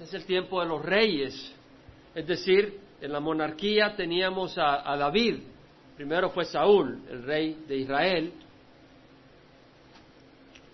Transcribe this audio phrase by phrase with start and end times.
[0.00, 1.54] es el tiempo de los reyes.
[2.14, 5.40] Es decir, en la monarquía teníamos a, David.
[5.96, 8.32] Primero fue Saúl, el rey de Israel.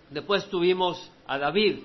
[0.09, 1.79] Después tuvimos a David.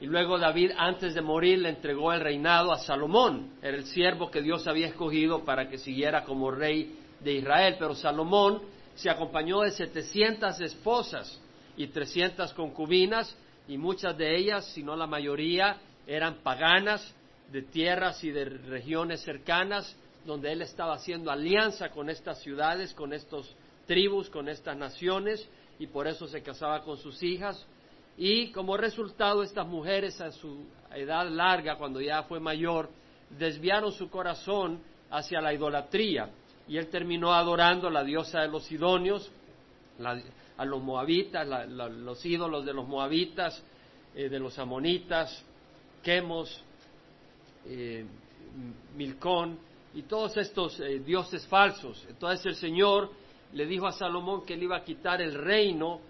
[0.00, 3.52] Y luego David, antes de morir, le entregó el reinado a Salomón.
[3.62, 7.76] Era el siervo que Dios había escogido para que siguiera como rey de Israel.
[7.78, 8.60] Pero Salomón
[8.94, 11.40] se acompañó de 700 esposas
[11.76, 17.14] y 300 concubinas, y muchas de ellas, si no la mayoría, eran paganas
[17.50, 23.12] de tierras y de regiones cercanas, donde él estaba haciendo alianza con estas ciudades, con
[23.12, 23.54] estas
[23.86, 25.46] tribus, con estas naciones,
[25.78, 27.64] y por eso se casaba con sus hijas.
[28.16, 32.88] Y como resultado, estas mujeres a su edad larga, cuando ya fue mayor,
[33.30, 34.80] desviaron su corazón
[35.10, 36.30] hacia la idolatría.
[36.66, 39.30] Y él terminó adorando a la diosa de los sidonios,
[40.56, 43.62] a los moabitas, los ídolos de los moabitas,
[44.14, 45.44] eh, de los amonitas,
[46.04, 46.62] Quemos,
[47.66, 48.04] eh,
[48.96, 49.58] Milcón
[49.94, 52.06] y todos estos eh, dioses falsos.
[52.08, 53.10] Entonces el Señor
[53.52, 56.00] le dijo a Salomón que él iba a quitar el reino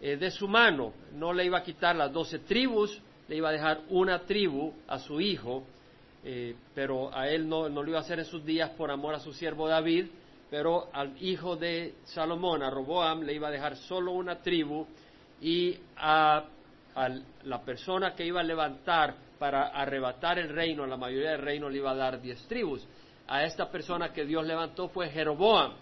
[0.00, 3.82] de su mano, no le iba a quitar las doce tribus, le iba a dejar
[3.90, 5.62] una tribu a su hijo,
[6.74, 9.20] pero a él no, no lo iba a hacer en sus días por amor a
[9.20, 10.06] su siervo David,
[10.52, 14.86] pero al hijo de Salomón, a Roboam, le iba a dejar solo una tribu
[15.40, 16.44] y a,
[17.44, 21.78] la persona que iba a levantar para arrebatar el reino, la mayoría del reino le
[21.78, 22.86] iba a dar diez tribus.
[23.26, 25.72] A esta persona que Dios levantó fue Jeroboam.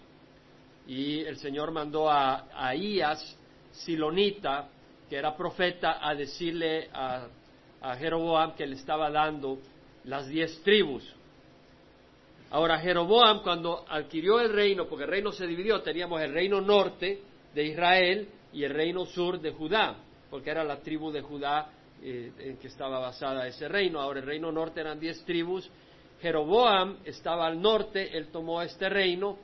[0.87, 3.37] Y el Señor mandó a Ahías,
[3.69, 4.67] Silonita,
[5.07, 7.27] que era profeta, a decirle a,
[7.81, 9.59] a Jeroboam que le estaba dando
[10.05, 11.07] las diez tribus.
[12.49, 17.21] Ahora, Jeroboam, cuando adquirió el reino, porque el reino se dividió, teníamos el reino norte
[17.53, 19.97] de Israel y el reino sur de Judá,
[20.31, 21.69] porque era la tribu de Judá
[22.03, 23.99] eh, en que estaba basada ese reino.
[23.99, 25.69] Ahora, el reino norte eran diez tribus.
[26.21, 29.37] Jeroboam estaba al norte, él tomó este reino,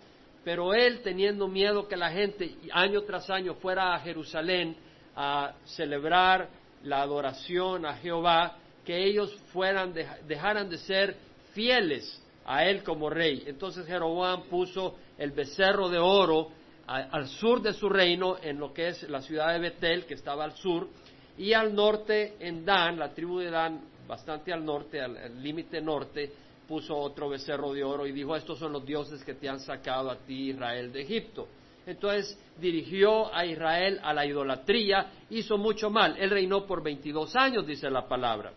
[0.43, 4.75] pero él teniendo miedo que la gente año tras año fuera a Jerusalén
[5.15, 6.49] a celebrar
[6.83, 9.93] la adoración a Jehová, que ellos fueran,
[10.27, 11.15] dejaran de ser
[11.53, 13.43] fieles a él como rey.
[13.47, 16.51] Entonces Jeroboam puso el becerro de oro
[16.87, 20.45] al sur de su reino, en lo que es la ciudad de Betel, que estaba
[20.45, 20.87] al sur,
[21.37, 26.31] y al norte en Dan, la tribu de Dan, bastante al norte, al límite norte,
[26.67, 30.11] puso otro becerro de oro y dijo, estos son los dioses que te han sacado
[30.11, 31.47] a ti, Israel, de Egipto.
[31.85, 36.17] Entonces dirigió a Israel a la idolatría, hizo mucho mal.
[36.17, 38.51] Él reinó por 22 años, dice la palabra.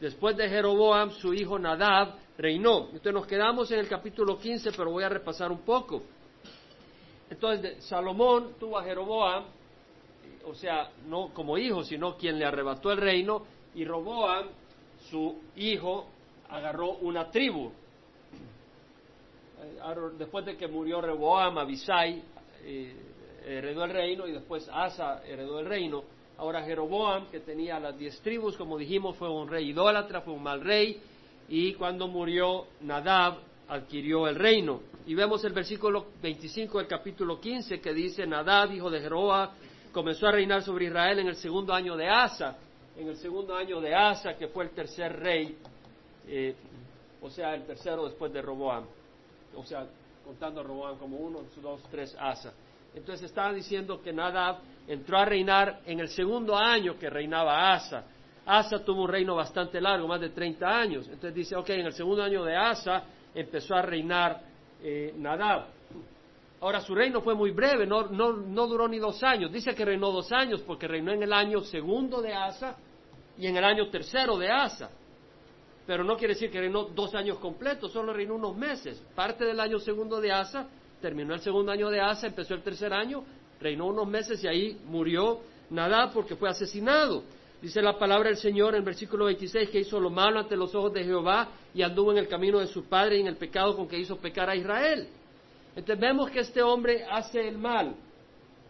[0.00, 2.84] Después de Jeroboam, su hijo Nadab reinó.
[2.86, 6.02] Entonces nos quedamos en el capítulo 15, pero voy a repasar un poco.
[7.28, 9.44] Entonces Salomón tuvo a Jeroboam,
[10.46, 13.44] o sea, no como hijo, sino quien le arrebató el reino,
[13.74, 14.46] y Roboam,
[15.10, 16.06] su hijo,
[16.48, 17.70] agarró una tribu.
[19.60, 19.80] Eh,
[20.18, 22.22] después de que murió Reboam, Abisai
[22.64, 22.94] eh,
[23.46, 26.04] heredó el reino y después Asa heredó el reino.
[26.38, 30.42] Ahora Jeroboam, que tenía las diez tribus, como dijimos, fue un rey idólatra, fue un
[30.42, 31.00] mal rey,
[31.48, 33.38] y cuando murió Nadab
[33.68, 34.80] adquirió el reino.
[35.06, 39.50] Y vemos el versículo 25 del capítulo 15 que dice, Nadab, hijo de Jeroboam,
[39.98, 42.56] comenzó a reinar sobre Israel en el segundo año de Asa,
[42.96, 45.58] en el segundo año de Asa, que fue el tercer rey,
[46.28, 46.54] eh,
[47.20, 48.84] o sea, el tercero después de Roboam,
[49.56, 49.84] o sea,
[50.24, 52.52] contando a Roboam como uno, dos, tres, Asa.
[52.94, 58.04] Entonces estaban diciendo que Nadab entró a reinar en el segundo año que reinaba Asa.
[58.46, 61.08] Asa tuvo un reino bastante largo, más de 30 años.
[61.08, 63.02] Entonces dice, ok, en el segundo año de Asa
[63.34, 64.42] empezó a reinar
[64.80, 65.66] eh, Nadab.
[66.60, 69.52] Ahora su reino fue muy breve, no, no, no duró ni dos años.
[69.52, 72.76] Dice que reinó dos años porque reinó en el año segundo de Asa
[73.38, 74.90] y en el año tercero de Asa.
[75.86, 79.00] Pero no quiere decir que reinó dos años completos, solo reinó unos meses.
[79.14, 80.68] Parte del año segundo de Asa
[81.00, 83.24] terminó el segundo año de Asa, empezó el tercer año,
[83.60, 85.40] reinó unos meses y ahí murió
[85.70, 87.22] Nadab porque fue asesinado.
[87.62, 90.92] Dice la palabra del Señor en versículo 26 que hizo lo malo ante los ojos
[90.92, 93.88] de Jehová y anduvo en el camino de su padre y en el pecado con
[93.88, 95.08] que hizo pecar a Israel.
[95.78, 97.94] Entonces vemos que este hombre hace el mal.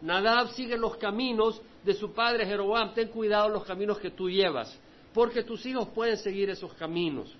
[0.01, 2.93] Nadab sigue los caminos de su padre Jeroboam.
[2.93, 4.79] Ten cuidado los caminos que tú llevas,
[5.11, 7.35] porque tus hijos pueden seguir esos caminos.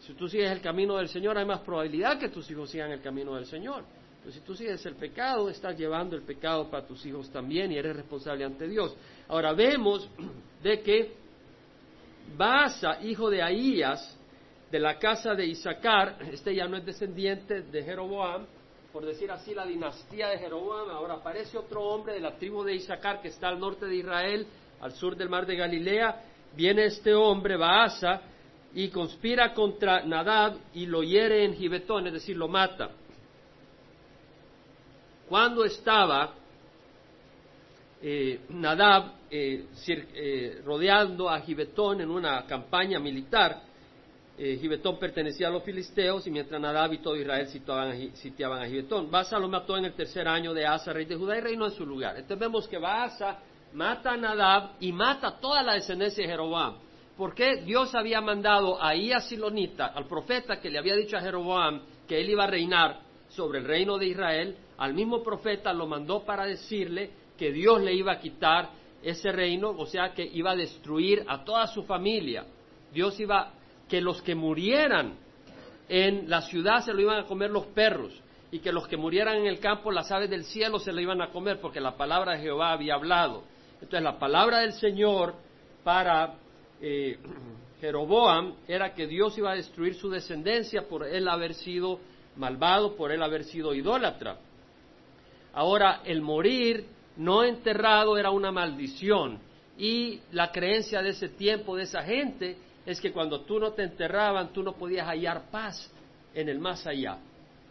[0.00, 3.00] Si tú sigues el camino del Señor, hay más probabilidad que tus hijos sigan el
[3.00, 3.84] camino del Señor.
[4.22, 7.76] Pero si tú sigues el pecado, estás llevando el pecado para tus hijos también y
[7.76, 8.96] eres responsable ante Dios.
[9.28, 10.10] Ahora vemos
[10.64, 11.12] de que
[12.36, 14.17] Baasa, hijo de Ahías,
[14.70, 18.46] de la casa de Isaacar, este ya no es descendiente de Jeroboam,
[18.92, 22.74] por decir así, la dinastía de Jeroboam, ahora aparece otro hombre de la tribu de
[22.74, 24.46] Isaacar que está al norte de Israel,
[24.80, 26.24] al sur del mar de Galilea,
[26.54, 28.22] viene este hombre, Baasa,
[28.74, 32.90] y conspira contra Nadab y lo hiere en Gibetón, es decir, lo mata.
[35.28, 36.34] Cuando estaba
[38.00, 43.62] eh, Nadab eh, eh, rodeando a Gibetón en una campaña militar,
[44.38, 49.10] Gibetón pertenecía a los filisteos y mientras Nadab y todo Israel sitiaban, a Gibetón.
[49.10, 51.72] Baasa lo mató en el tercer año de Asa, rey de Judá, y reinó en
[51.72, 52.16] su lugar.
[52.16, 53.40] Entonces vemos que Baasa
[53.72, 56.76] mata a Nadab y mata toda la descendencia de Jeroboam.
[57.16, 62.20] Porque Dios había mandado a Silonita, al profeta que le había dicho a Jeroboam que
[62.20, 63.00] él iba a reinar
[63.30, 67.92] sobre el reino de Israel, al mismo profeta lo mandó para decirle que Dios le
[67.92, 68.70] iba a quitar
[69.02, 72.46] ese reino, o sea que iba a destruir a toda su familia.
[72.92, 73.52] Dios iba,
[73.88, 75.14] que los que murieran
[75.88, 78.12] en la ciudad se lo iban a comer los perros,
[78.50, 81.20] y que los que murieran en el campo, las aves del cielo se lo iban
[81.20, 83.44] a comer, porque la palabra de Jehová había hablado.
[83.74, 85.34] Entonces la palabra del Señor
[85.84, 86.34] para
[86.80, 87.18] eh,
[87.80, 92.00] Jeroboam era que Dios iba a destruir su descendencia por él haber sido
[92.36, 94.38] malvado, por él haber sido idólatra.
[95.52, 96.86] Ahora, el morir
[97.16, 99.40] no enterrado era una maldición
[99.76, 102.56] y la creencia de ese tiempo, de esa gente,
[102.88, 105.90] es que cuando tú no te enterraban, tú no podías hallar paz
[106.34, 107.18] en el más allá,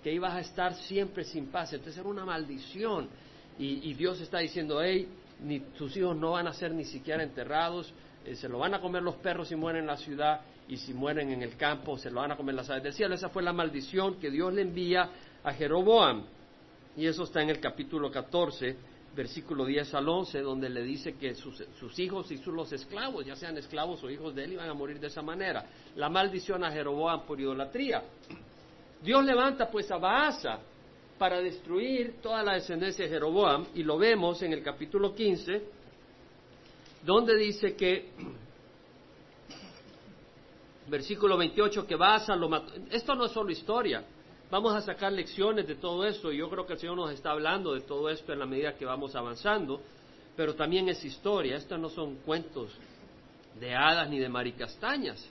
[0.04, 1.74] que ibas a estar siempre sin paz.
[1.74, 3.10] Entonces era una maldición.
[3.58, 5.08] Y, Dios está diciendo, hey,
[5.44, 7.92] ni tus hijos no van a ser ni siquiera enterrados,
[8.28, 10.94] eh, se lo van a comer los perros si mueren en la ciudad y si
[10.94, 13.16] mueren en el campo se lo van a comer las aves del cielo.
[13.16, 15.10] Esa fue la maldición que Dios le envía
[15.44, 16.26] a Jeroboam.
[16.96, 18.76] Y eso está en el capítulo 14,
[19.18, 21.60] versículo 10 al 11, donde le dice que sus,
[21.98, 25.00] hijos y sus los esclavos, ya sean esclavos o hijos de él, iban a morir
[25.00, 25.66] de esa manera.
[25.96, 28.04] La maldición a Jeroboam por idolatría.
[29.02, 30.60] Dios levanta pues a Baasa
[31.18, 35.64] para destruir toda la descendencia de Jeroboam, y lo vemos en el capítulo 15,
[37.04, 38.12] donde dice que,
[40.88, 42.72] versículo 28, que Baasa lo mató.
[42.92, 44.04] Esto no es solo historia,
[44.50, 47.32] vamos a sacar lecciones de todo esto, y yo creo que el Señor nos está
[47.32, 49.82] hablando de todo esto en la medida que vamos avanzando,
[50.36, 52.72] pero también es historia, estos no son cuentos
[53.60, 55.28] de hadas ni de maricastañas,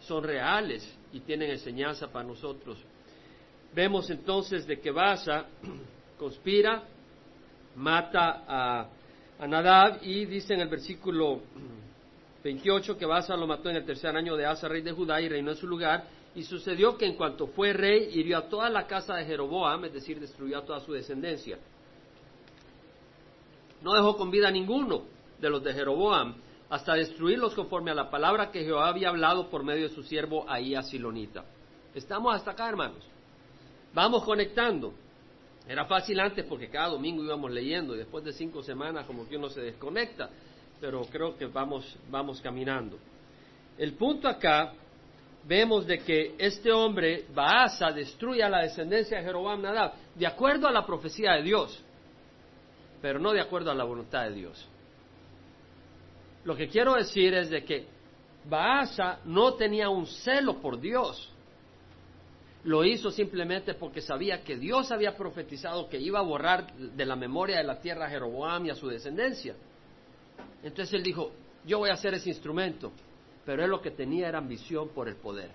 [0.00, 2.78] son reales y tienen enseñanza para nosotros.
[3.74, 5.46] Vemos entonces de que Basa
[6.18, 6.82] conspira,
[7.76, 8.88] mata a,
[9.46, 11.40] Nadab y dice en el versículo
[12.44, 15.28] 28 que Basa lo mató en el tercer año de Asa, rey de Judá, y
[15.28, 16.04] reinó en su lugar.
[16.34, 19.92] Y sucedió que en cuanto fue rey, hirió a toda la casa de Jeroboam, es
[19.92, 21.58] decir, destruyó a toda su descendencia.
[23.82, 25.04] No dejó con vida a ninguno
[25.38, 26.36] de los de Jeroboam,
[26.68, 30.48] hasta destruirlos conforme a la palabra que Jehová había hablado por medio de su siervo
[30.48, 31.44] ahí a Silonita.
[31.94, 33.04] ¿Estamos hasta acá, hermanos?
[33.92, 34.94] Vamos conectando.
[35.66, 39.36] Era fácil antes porque cada domingo íbamos leyendo y después de cinco semanas como que
[39.36, 40.30] uno se desconecta,
[40.80, 42.98] pero creo que vamos, vamos caminando.
[43.76, 44.72] El punto acá,
[45.44, 50.68] vemos de que este hombre, Baasa, destruye a la descendencia de Jeroboam Nadab, de acuerdo
[50.68, 51.82] a la profecía de Dios,
[53.00, 54.68] pero no de acuerdo a la voluntad de Dios.
[56.44, 57.86] Lo que quiero decir es de que
[58.48, 61.30] Baasa no tenía un celo por Dios,
[62.64, 67.16] lo hizo simplemente porque sabía que Dios había profetizado que iba a borrar de la
[67.16, 69.54] memoria de la tierra a Jeroboam y a su descendencia.
[70.62, 71.32] Entonces él dijo,
[71.64, 72.92] yo voy a hacer ese instrumento,
[73.44, 75.50] pero él lo que tenía era ambición por el poder.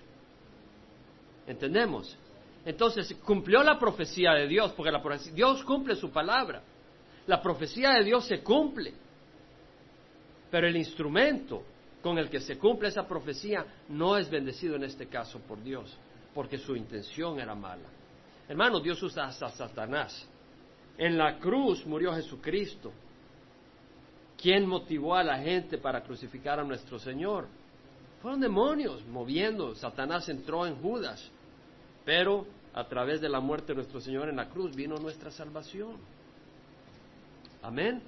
[1.46, 2.16] ¿Entendemos?
[2.64, 5.02] Entonces cumplió la profecía de Dios, porque la
[5.32, 6.62] Dios cumple su palabra.
[7.26, 8.92] La profecía de Dios se cumple,
[10.50, 11.62] pero el instrumento
[12.02, 15.96] con el que se cumple esa profecía no es bendecido en este caso por Dios
[16.36, 17.88] porque su intención era mala.
[18.46, 20.28] Hermano, Dios usa a Satanás.
[20.98, 22.92] En la cruz murió Jesucristo.
[24.36, 27.48] ¿Quién motivó a la gente para crucificar a nuestro Señor?
[28.22, 29.74] Fueron demonios moviendo.
[29.74, 31.30] Satanás entró en Judas.
[32.04, 35.96] Pero a través de la muerte de nuestro Señor en la cruz vino nuestra salvación.
[37.62, 38.02] Amén.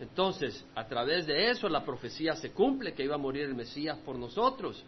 [0.00, 3.98] Entonces, a través de eso la profecía se cumple que iba a morir el Mesías
[3.98, 4.84] por nosotros.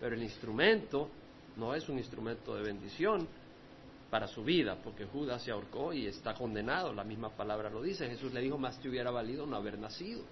[0.00, 1.08] Pero el instrumento
[1.56, 3.26] no es un instrumento de bendición
[4.10, 8.08] para su vida, porque Judas se ahorcó y está condenado, la misma palabra lo dice.
[8.08, 10.22] Jesús le dijo, más te hubiera valido no haber nacido.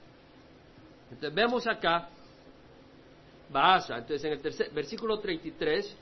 [1.11, 2.09] Entonces vemos acá,
[3.55, 5.97] Baasa, entonces en el tercer, versículo 33,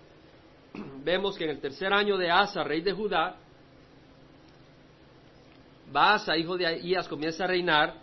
[1.04, 3.36] vemos que en el tercer año de Asa, rey de Judá,
[5.92, 7.94] Baasa, hijo de Ahías, comienza a reinar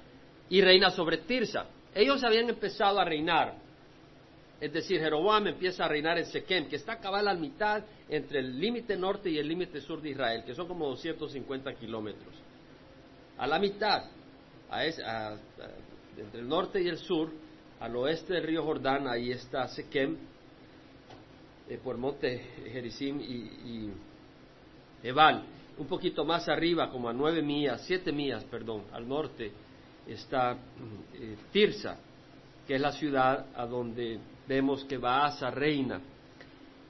[0.50, 1.66] y reina sobre Tirsa.
[1.96, 3.56] Ellos habían empezado a reinar
[4.60, 8.40] es decir, Jeroboam empieza a reinar en Sequem, que está cabal a la mitad entre
[8.40, 12.36] el límite norte y el límite sur de Israel, que son como 250 kilómetros.
[13.38, 14.04] A la mitad,
[16.18, 17.32] entre el norte y el sur,
[17.80, 20.18] al oeste del río Jordán, ahí está Sequem.
[21.70, 22.40] eh, por monte
[22.72, 23.94] Gerizim y, y
[25.04, 25.44] Ebal.
[25.78, 29.52] Un poquito más arriba, como a nueve millas, siete millas, perdón, al norte,
[30.08, 30.54] está
[31.14, 31.98] eh, Tirsa,
[32.68, 36.02] que es la ciudad a donde vemos que Baasa reina.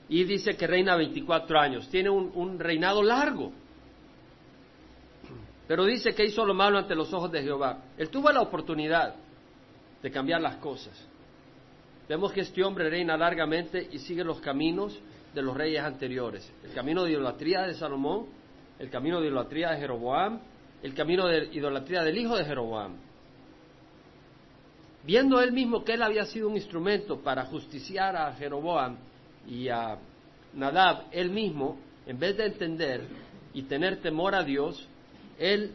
[0.08, 1.88] Y dice que reina 24 años.
[1.88, 3.52] Tiene un, un reinado largo.
[5.68, 7.78] Pero dice que hizo lo malo ante los ojos de Jehová.
[7.96, 9.14] Él tuvo la oportunidad
[10.02, 11.06] de cambiar las cosas.
[12.08, 14.98] Vemos que este hombre reina largamente y sigue los caminos
[15.34, 16.50] de los reyes anteriores.
[16.64, 18.26] El camino de idolatría de Salomón,
[18.78, 20.40] el camino de idolatría de Jeroboam,
[20.82, 22.96] el camino de idolatría del hijo de Jeroboam.
[25.04, 28.96] Viendo él mismo que él había sido un instrumento para justiciar a Jeroboam
[29.46, 29.98] y a
[30.54, 33.06] Nadab, él mismo, en vez de entender
[33.54, 34.88] y tener temor a Dios,
[35.38, 35.72] él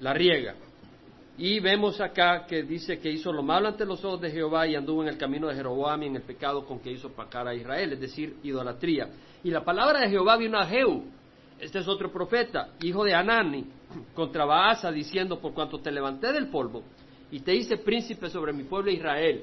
[0.00, 0.56] la riega.
[1.42, 4.74] Y vemos acá que dice que hizo lo malo ante los ojos de Jehová y
[4.74, 7.54] anduvo en el camino de Jeroboam y en el pecado con que hizo pacar a
[7.54, 9.08] Israel, es decir, idolatría.
[9.42, 11.02] Y la palabra de Jehová vino a Jehú,
[11.58, 13.64] este es otro profeta, hijo de Anani,
[14.14, 16.82] contra Baasa, diciendo, por cuanto te levanté del polvo
[17.30, 19.42] y te hice príncipe sobre mi pueblo Israel,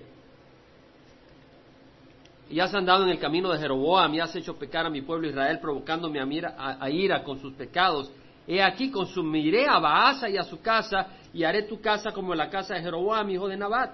[2.48, 5.30] y has andado en el camino de Jeroboam y has hecho pecar a mi pueblo
[5.30, 8.12] Israel, provocándome a, a ira con sus pecados,
[8.48, 12.50] He aquí consumiré a Baasa y a su casa, y haré tu casa como la
[12.50, 13.91] casa de Jeroboam, hijo de Nabat.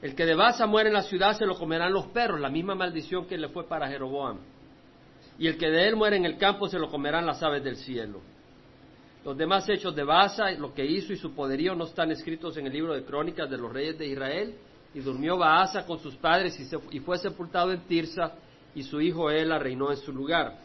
[0.00, 2.76] El que de Baasa muere en la ciudad se lo comerán los perros, la misma
[2.76, 4.38] maldición que le fue para Jeroboam.
[5.40, 7.74] Y el que de él muere en el campo se lo comerán las aves del
[7.74, 8.20] cielo.
[9.24, 12.68] Los demás hechos de Baasa, lo que hizo y su poderío no están escritos en
[12.68, 14.54] el libro de crónicas de los reyes de Israel.
[14.94, 18.34] Y durmió Baasa con sus padres y, y fue sepultado en Tirsa,
[18.72, 20.58] y su hijo Ela reinó en su lugar.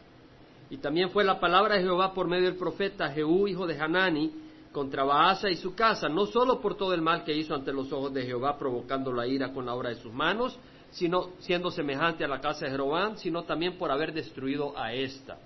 [0.70, 4.45] Y también fue la palabra de Jehová por medio del profeta Jehú, hijo de Hanani,
[4.76, 7.94] contra Baasa y su casa, no solo por todo el mal que hizo ante los
[7.94, 10.60] ojos de Jehová, provocando la ira con la obra de sus manos,
[10.92, 15.38] sino siendo semejante a la casa de Jeroboam, sino también por haber destruido a esta.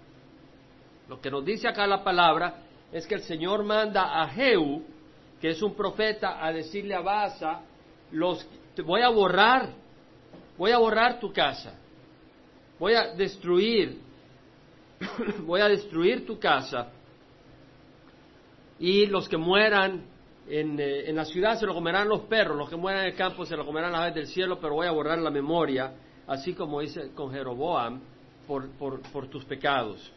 [1.07, 4.83] Lo que nos dice acá la palabra es que el Señor manda a Jehú,
[5.39, 7.61] que es un profeta, a decirle a Baasa,
[8.11, 8.43] los,
[8.73, 9.73] te voy a borrar,
[10.57, 11.75] voy a borrar tu casa,
[12.79, 14.09] voy a destruir
[15.45, 16.93] voy a destruir tu casa
[18.79, 20.05] y los que mueran
[20.49, 23.45] eh, en, la ciudad se lo comerán los perros, los que mueran en el campo
[23.45, 25.93] se lo comerán las aves del cielo, pero voy a borrar la memoria,
[26.25, 28.01] así como hice con Jeroboam,
[28.47, 30.11] por, por, tus pecados.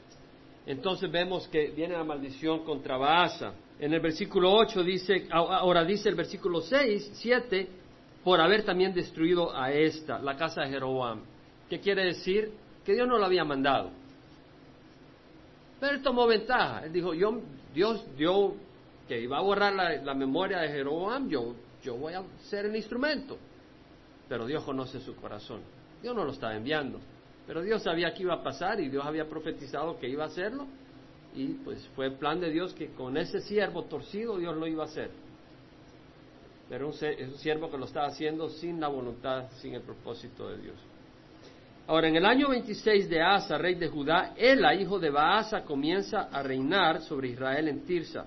[0.65, 3.53] Entonces vemos que viene la maldición contra Baasa.
[3.79, 7.69] En el versículo 8 dice, ahora dice el versículo 6, 7,
[8.25, 11.21] por haber también destruido a esta, la casa de Jeroboam.
[11.69, 12.53] ¿Qué quiere decir?
[12.87, 13.91] Que Dios no lo había mandado.
[15.79, 16.85] Pero él tomó ventaja.
[16.85, 17.41] Él dijo, yo,
[17.75, 18.55] Dios dio
[19.09, 23.39] que iba a borrar la, memoria de Jeroboam, yo, yo voy a ser el instrumento.
[24.29, 25.61] Pero Dios conoce su corazón.
[26.03, 27.01] Dios no lo estaba enviando.
[27.47, 30.67] Pero Dios sabía que iba a pasar y Dios había profetizado que iba a hacerlo.
[31.35, 34.85] Y pues fue el plan de Dios que con ese siervo torcido Dios lo iba
[34.85, 35.11] a hacer.
[36.69, 40.59] Pero es un siervo que lo estaba haciendo sin la voluntad, sin el propósito de
[40.59, 40.77] Dios.
[41.87, 46.29] Ahora, en el año 26 de Asa, rey de Judá, Ela, hijo de Baasa, comienza
[46.31, 48.25] a reinar sobre Israel en Tirsa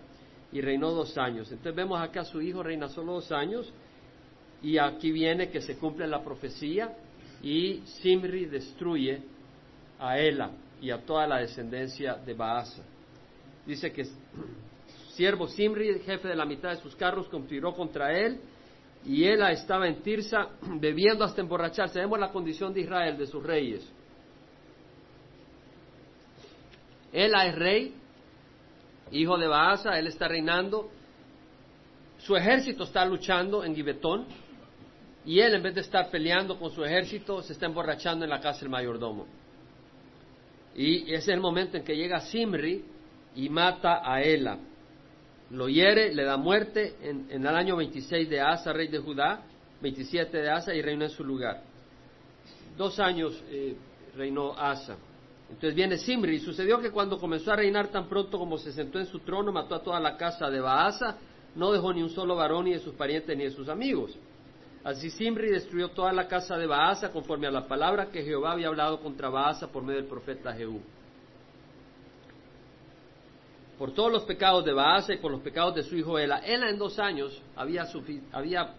[0.51, 1.49] y reinó dos años.
[1.49, 3.71] Entonces vemos acá a su hijo reina solo dos años
[4.61, 6.93] y aquí viene que se cumple la profecía
[7.41, 9.21] y Simri destruye
[9.99, 12.83] a Ela y a toda la descendencia de Baasa.
[13.65, 14.05] Dice que
[15.13, 18.37] siervo Simri, jefe de la mitad de sus carros, conspiró contra él
[19.05, 21.99] y él estaba en Tirsa bebiendo hasta emborracharse.
[21.99, 23.87] Vemos la condición de Israel, de sus reyes.
[27.13, 27.93] Ela es rey,
[29.11, 30.89] hijo de Baasa, él está reinando.
[32.17, 34.25] Su ejército está luchando en Gibetón
[35.23, 38.39] y él en vez de estar peleando con su ejército se está emborrachando en la
[38.39, 39.27] casa del mayordomo.
[40.75, 42.83] Y ese es el momento en que llega Simri
[43.35, 44.57] y mata a Ela
[45.51, 49.43] lo hiere, le da muerte en, el año 26 de Asa, rey de Judá,
[49.81, 51.61] 27 de Asa y reina en su lugar.
[52.77, 53.75] Dos años eh,
[54.15, 54.97] reinó Asa.
[55.47, 58.99] Entonces viene Simri y sucedió que cuando comenzó a reinar tan pronto como se sentó
[58.99, 61.17] en su trono, mató a toda la casa de Baasa,
[61.55, 64.17] no dejó ni un solo varón ni de sus parientes ni de sus amigos.
[64.83, 68.67] Así Simri destruyó toda la casa de Baasa conforme a la palabra que Jehová había
[68.67, 70.81] hablado contra Baasa por medio del profeta Jehú
[73.77, 76.39] por todos los pecados de Baasa y por los pecados de su hijo Ela.
[76.39, 77.85] Ela en dos años había,
[78.31, 78.73] había,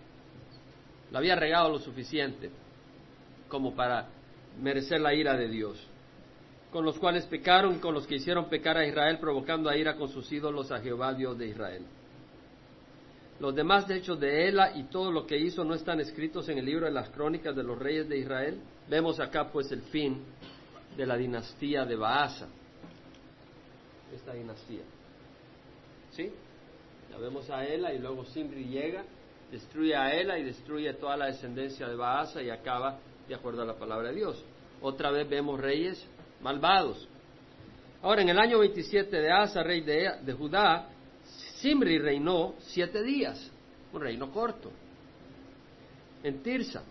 [1.10, 2.50] la había regado lo suficiente
[3.48, 4.08] como para
[4.60, 5.86] merecer la ira de Dios,
[6.72, 10.08] con los cuales pecaron con los que hicieron pecar a Israel, provocando a ira con
[10.08, 11.84] sus ídolos a Jehová, Dios de Israel.
[13.38, 16.64] Los demás hechos de Ela y todo lo que hizo no están escritos en el
[16.64, 18.58] libro de las crónicas de los reyes de Israel.
[18.88, 20.22] Vemos acá pues el fin
[20.96, 22.48] de la dinastía de Baasa.
[24.14, 24.82] Esta dinastía.
[26.12, 26.32] ¿Sí?
[27.10, 29.04] Ya vemos a Ela y luego Simri llega,
[29.50, 32.98] destruye a Ela y destruye toda la descendencia de Baasa y acaba
[33.28, 34.42] de acuerdo a la palabra de Dios.
[34.80, 36.04] Otra vez vemos reyes
[36.40, 37.08] malvados.
[38.02, 40.88] Ahora, en el año 27 de Asa, rey de, de Judá,
[41.60, 43.50] Simri reinó siete días,
[43.92, 44.70] un reino corto,
[46.22, 46.82] en Tirsa.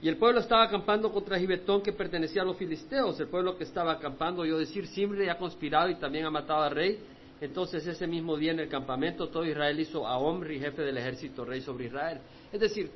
[0.00, 3.18] Y el pueblo estaba acampando contra Gibetón que pertenecía a los filisteos.
[3.18, 6.70] El pueblo que estaba acampando, yo decir, Simri ha conspirado y también ha matado al
[6.70, 6.98] rey.
[7.40, 11.44] Entonces ese mismo día en el campamento todo Israel hizo a Omri, jefe del ejército,
[11.44, 12.20] rey sobre Israel.
[12.52, 12.90] Es decir,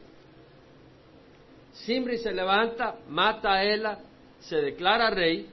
[1.73, 3.99] Simri se levanta, mata a Ela,
[4.41, 5.47] se declara rey,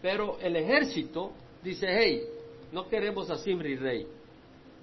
[0.00, 1.32] pero el ejército
[1.62, 2.22] dice, hey,
[2.72, 4.06] no queremos a Simri rey,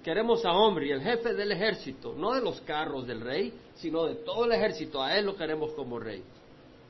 [0.02, 4.16] queremos a Omri, el jefe del ejército, no de los carros del rey, sino de
[4.16, 6.22] todo el ejército, a él lo queremos como rey.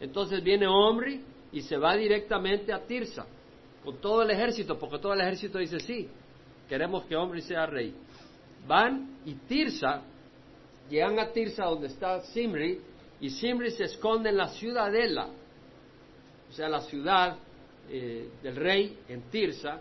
[0.01, 1.21] Entonces viene Omri
[1.53, 3.27] y se va directamente a Tirsa,
[3.85, 6.09] con todo el ejército, porque todo el ejército dice, sí,
[6.69, 7.95] queremos que Omri sea rey.
[8.67, 10.03] Van y Tirsa,
[10.89, 12.81] llegan a Tirsa donde está Simri,
[13.21, 15.29] y Simri se esconde en la ciudadela,
[16.49, 17.37] o sea, la ciudad
[17.89, 19.81] eh, del rey en Tirsa,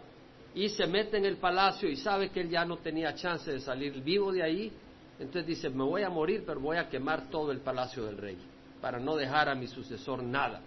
[0.54, 3.60] y se mete en el palacio y sabe que él ya no tenía chance de
[3.60, 4.72] salir vivo de ahí,
[5.20, 8.38] entonces dice, me voy a morir, pero voy a quemar todo el palacio del rey,
[8.82, 10.62] para no dejar a mi sucesor nada.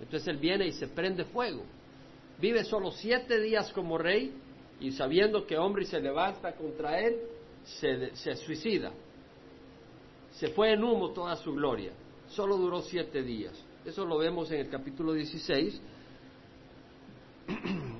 [0.00, 1.62] Entonces él viene y se prende fuego.
[2.38, 4.34] Vive solo siete días como rey
[4.78, 7.16] y sabiendo que hombre se levanta contra él,
[7.64, 8.92] se, se suicida.
[10.32, 11.92] Se fue en humo toda su gloria.
[12.28, 13.54] Solo duró siete días.
[13.86, 15.80] Eso lo vemos en el capítulo 16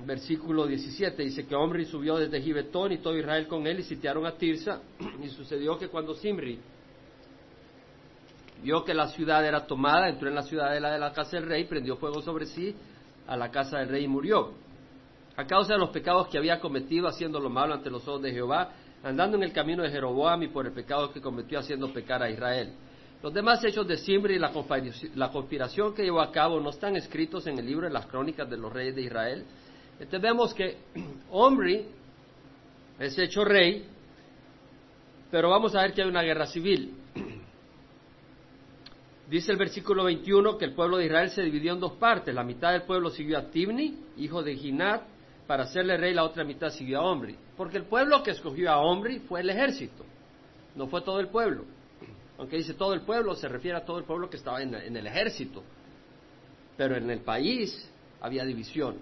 [0.07, 4.25] versículo 17, dice que Omri subió desde Gibetón y todo Israel con él y sitiaron
[4.25, 4.81] a Tirsa.
[5.23, 6.57] Y sucedió que cuando Simri
[8.63, 11.65] vio que la ciudad era tomada, entró en la ciudad de la casa del rey,
[11.65, 12.73] prendió fuego sobre sí
[13.27, 14.53] a la casa del rey y murió.
[15.35, 18.31] A causa de los pecados que había cometido haciendo lo malo ante los ojos de
[18.31, 18.71] Jehová,
[19.03, 22.29] andando en el camino de Jeroboam y por el pecado que cometió haciendo pecar a
[22.29, 22.73] Israel.
[23.21, 27.45] Los demás hechos de Simri y la conspiración que llevó a cabo no están escritos
[27.47, 29.45] en el libro de las crónicas de los reyes de Israel.
[29.99, 30.77] Entonces vemos que
[31.31, 31.85] Omri
[32.99, 33.85] es hecho rey,
[35.31, 36.93] pero vamos a ver que hay una guerra civil.
[39.29, 42.33] Dice el versículo 21 que el pueblo de Israel se dividió en dos partes.
[42.33, 45.01] La mitad del pueblo siguió a Tibni, hijo de Ginat,
[45.47, 47.35] para hacerle rey, la otra mitad siguió a Omri.
[47.55, 50.05] Porque el pueblo que escogió a Omri fue el ejército,
[50.75, 51.65] no fue todo el pueblo.
[52.37, 54.95] Aunque dice todo el pueblo, se refiere a todo el pueblo que estaba en, en
[54.95, 55.63] el ejército.
[56.77, 57.89] Pero en el país
[58.21, 58.95] había división.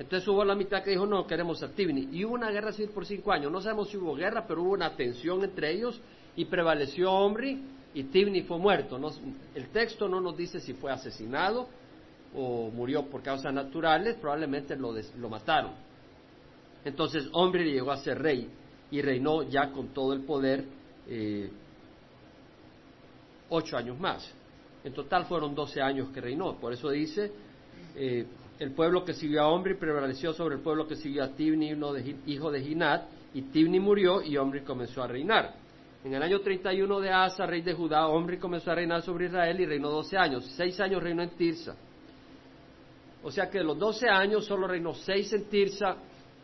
[0.00, 2.08] Entonces hubo la mitad que dijo, no, queremos a Tibni.
[2.10, 3.52] Y hubo una guerra civil por cinco años.
[3.52, 6.00] No sabemos si hubo guerra, pero hubo una tensión entre ellos
[6.34, 8.98] y prevaleció Omri y Tibni fue muerto.
[9.54, 11.68] el texto no nos dice si fue asesinado
[12.34, 15.72] o murió por causas naturales, probablemente lo, lo mataron.
[16.82, 18.48] Entonces Omri llegó a ser rey
[18.90, 20.64] y reinó ya con todo el poder
[21.08, 21.50] eh,
[23.50, 24.32] ocho años más.
[24.82, 26.54] En total fueron doce años que reinó.
[26.54, 27.30] Por eso dice,
[27.94, 28.24] eh,
[28.60, 31.74] el pueblo que siguió a Omri prevaleció sobre el pueblo que siguió a Tibni,
[32.26, 35.54] hijo de Ginat, y Tibni murió y Omri comenzó a reinar.
[36.04, 39.58] En el año 31 de Asa, rey de Judá, Omri comenzó a reinar sobre Israel
[39.60, 40.44] y reinó 12 años.
[40.56, 41.74] Seis años reinó en Tirsa.
[43.22, 45.96] O sea que de los 12 años solo reinó seis en Tirsa,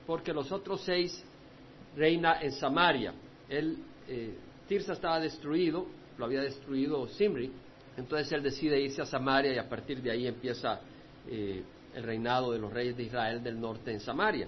[0.07, 1.23] porque los otros seis
[1.97, 3.13] reina en Samaria.
[3.47, 3.77] Él,
[4.09, 4.35] eh,
[4.67, 7.53] Tirsa estaba destruido, lo había destruido Simri,
[7.97, 10.81] entonces él decide irse a Samaria y a partir de ahí empieza
[11.29, 11.63] eh,
[11.97, 14.47] el reinado de los reyes de Israel del norte en Samaria.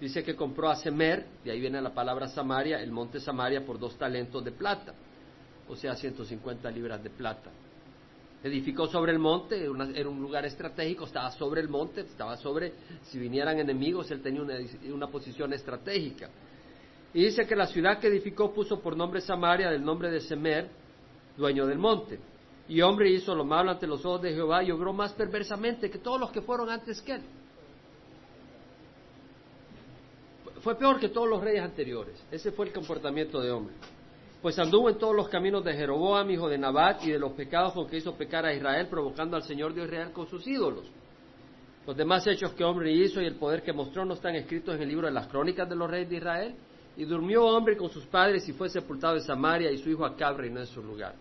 [0.00, 3.78] Dice que compró a Semer, de ahí viene la palabra Samaria, el monte Samaria, por
[3.78, 4.94] dos talentos de plata,
[5.68, 7.50] o sea, 150 libras de plata.
[8.42, 13.18] Edificó sobre el monte, era un lugar estratégico, estaba sobre el monte, estaba sobre, si
[13.18, 14.56] vinieran enemigos, él tenía una,
[14.92, 16.30] una posición estratégica.
[17.12, 20.68] Y dice que la ciudad que edificó puso por nombre Samaria, del nombre de Semer,
[21.36, 22.18] dueño del monte.
[22.68, 25.98] Y hombre hizo lo malo ante los ojos de Jehová y obró más perversamente que
[25.98, 27.22] todos los que fueron antes que él.
[30.60, 32.20] Fue peor que todos los reyes anteriores.
[32.30, 33.74] Ese fue el comportamiento de hombre.
[34.42, 37.72] Pues anduvo en todos los caminos de Jeroboam, hijo de Nabat, y de los pecados
[37.72, 40.84] con que hizo pecar a Israel, provocando al Señor de Israel con sus ídolos.
[41.86, 44.82] Los demás hechos que hombre hizo y el poder que mostró no están escritos en
[44.82, 46.54] el libro de las crónicas de los reyes de Israel.
[46.96, 50.36] Y durmió hombre con sus padres y fue sepultado en Samaria, y su hijo Acab
[50.36, 51.14] reinó en su lugar.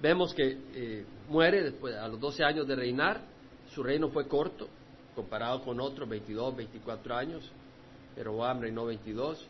[0.00, 3.20] Vemos que eh, muere después, a los 12 años de reinar,
[3.70, 4.68] su reino fue corto,
[5.14, 7.52] comparado con otros 22, 24 años.
[8.14, 9.46] Jeroboam reinó 22.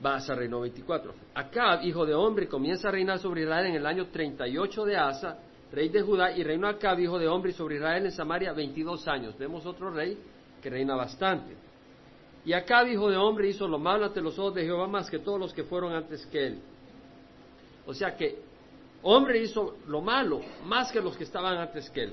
[0.00, 1.14] Baasa reinó 24.
[1.34, 5.38] Acab, hijo de hombre, comienza a reinar sobre Israel en el año 38 de Asa,
[5.72, 9.36] rey de Judá, y reinó Acab, hijo de hombre, sobre Israel en Samaria 22 años.
[9.38, 10.18] Vemos otro rey
[10.62, 11.56] que reina bastante.
[12.44, 15.18] Y Acab, hijo de hombre, hizo lo malo ante los ojos de Jehová más que
[15.18, 16.60] todos los que fueron antes que él.
[17.86, 18.38] O sea que
[19.02, 22.12] hombre hizo lo malo más que los que estaban antes que él.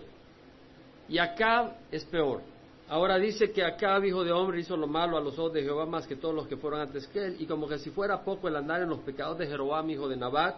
[1.10, 2.42] Y Acab es peor.
[2.90, 5.86] Ahora dice que Acab, hijo de hombre, hizo lo malo a los ojos de Jehová
[5.86, 7.38] más que todos los que fueron antes que él.
[7.40, 10.18] Y como que si fuera poco el andar en los pecados de Jeroboam, hijo de
[10.18, 10.58] Nabat,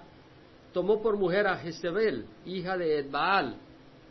[0.74, 3.56] tomó por mujer a Jezebel, hija de Edbaal,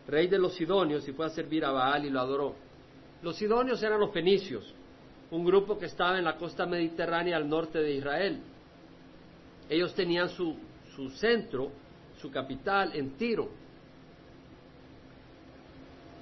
[0.06, 2.54] rey de los Sidonios, y fue a servir a Baal y lo adoró.
[3.22, 4.74] Los Sidonios eran los fenicios,
[5.30, 8.40] un grupo que estaba en la costa mediterránea al norte de Israel.
[9.68, 10.56] Ellos tenían su,
[10.94, 11.70] su centro,
[12.20, 13.48] su capital en Tiro.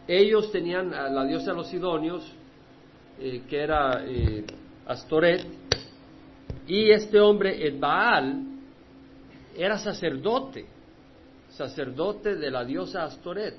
[0.07, 2.31] Ellos tenían a la diosa de los Sidonios,
[3.19, 4.45] eh, que era eh,
[4.87, 5.47] Astoret,
[6.67, 8.47] y este hombre, Edbaal,
[9.57, 10.67] era sacerdote,
[11.51, 13.57] sacerdote de la diosa Astoret.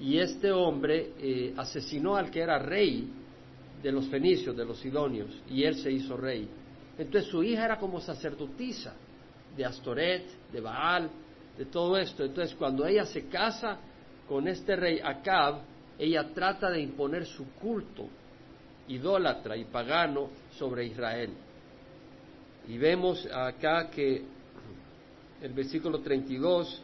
[0.00, 3.08] Y este hombre eh, asesinó al que era rey
[3.82, 6.48] de los fenicios, de los sidonios, y él se hizo rey.
[6.96, 8.94] Entonces su hija era como sacerdotisa
[9.56, 11.10] de Astoret, de Baal,
[11.56, 12.24] de todo esto.
[12.24, 13.78] Entonces cuando ella se casa
[14.28, 15.60] con este rey Acab,
[15.98, 18.06] ella trata de imponer su culto
[18.88, 21.30] idólatra y pagano sobre Israel.
[22.68, 24.22] Y vemos acá que
[25.40, 26.82] el versículo 32,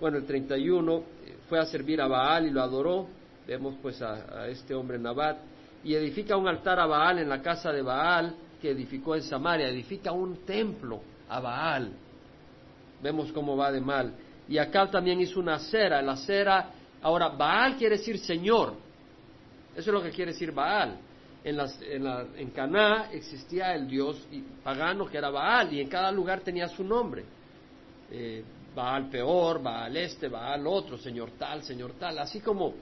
[0.00, 1.02] bueno, el 31,
[1.48, 3.06] fue a servir a Baal y lo adoró.
[3.46, 5.38] Vemos pues a, a este hombre Nabat.
[5.84, 9.68] Y edifica un altar a Baal en la casa de Baal que edificó en Samaria.
[9.68, 11.92] Edifica un templo a Baal.
[13.02, 14.14] Vemos cómo va de mal.
[14.48, 16.00] Y acá también hizo una acera.
[16.02, 16.70] La acera,
[17.02, 18.74] ahora Baal quiere decir Señor.
[19.72, 20.98] Eso es lo que quiere decir Baal.
[21.44, 24.26] En, las, en, la, en Caná existía el dios
[24.64, 27.24] pagano que era Baal y en cada lugar tenía su nombre.
[28.10, 28.42] Eh,
[28.74, 32.18] Baal peor, Baal este, Baal otro, Señor tal, Señor tal.
[32.18, 32.74] Así como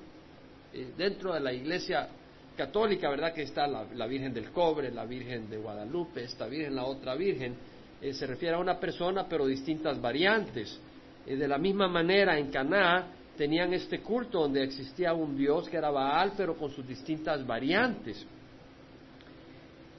[0.72, 2.08] eh, dentro de la iglesia
[2.56, 3.32] católica, ¿verdad?
[3.32, 7.14] Que está la, la, Virgen del Cobre, la Virgen de Guadalupe, esta Virgen, la otra
[7.14, 7.54] Virgen.
[8.04, 10.78] Eh, se refiere a una persona, pero distintas variantes.
[11.26, 15.78] Eh, de la misma manera, en Caná tenían este culto donde existía un dios que
[15.78, 18.26] era Baal, pero con sus distintas variantes.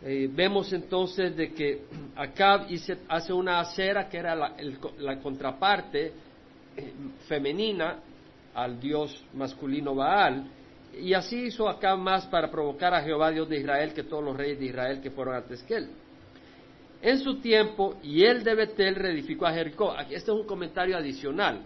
[0.04, 1.82] Eh, vemos entonces de que
[2.16, 2.68] Acab
[3.10, 4.56] hace una acera que era la,
[5.00, 6.14] la contraparte
[7.28, 8.02] femenina
[8.54, 10.46] al dios masculino Baal,
[11.02, 14.38] y así hizo Acab más para provocar a Jehová Dios de Israel que todos los
[14.38, 15.90] reyes de Israel que fueron antes que él.
[17.02, 19.92] En su tiempo, y él de Betel reedificó a Jericó.
[19.92, 21.62] Aquí, este es un comentario adicional,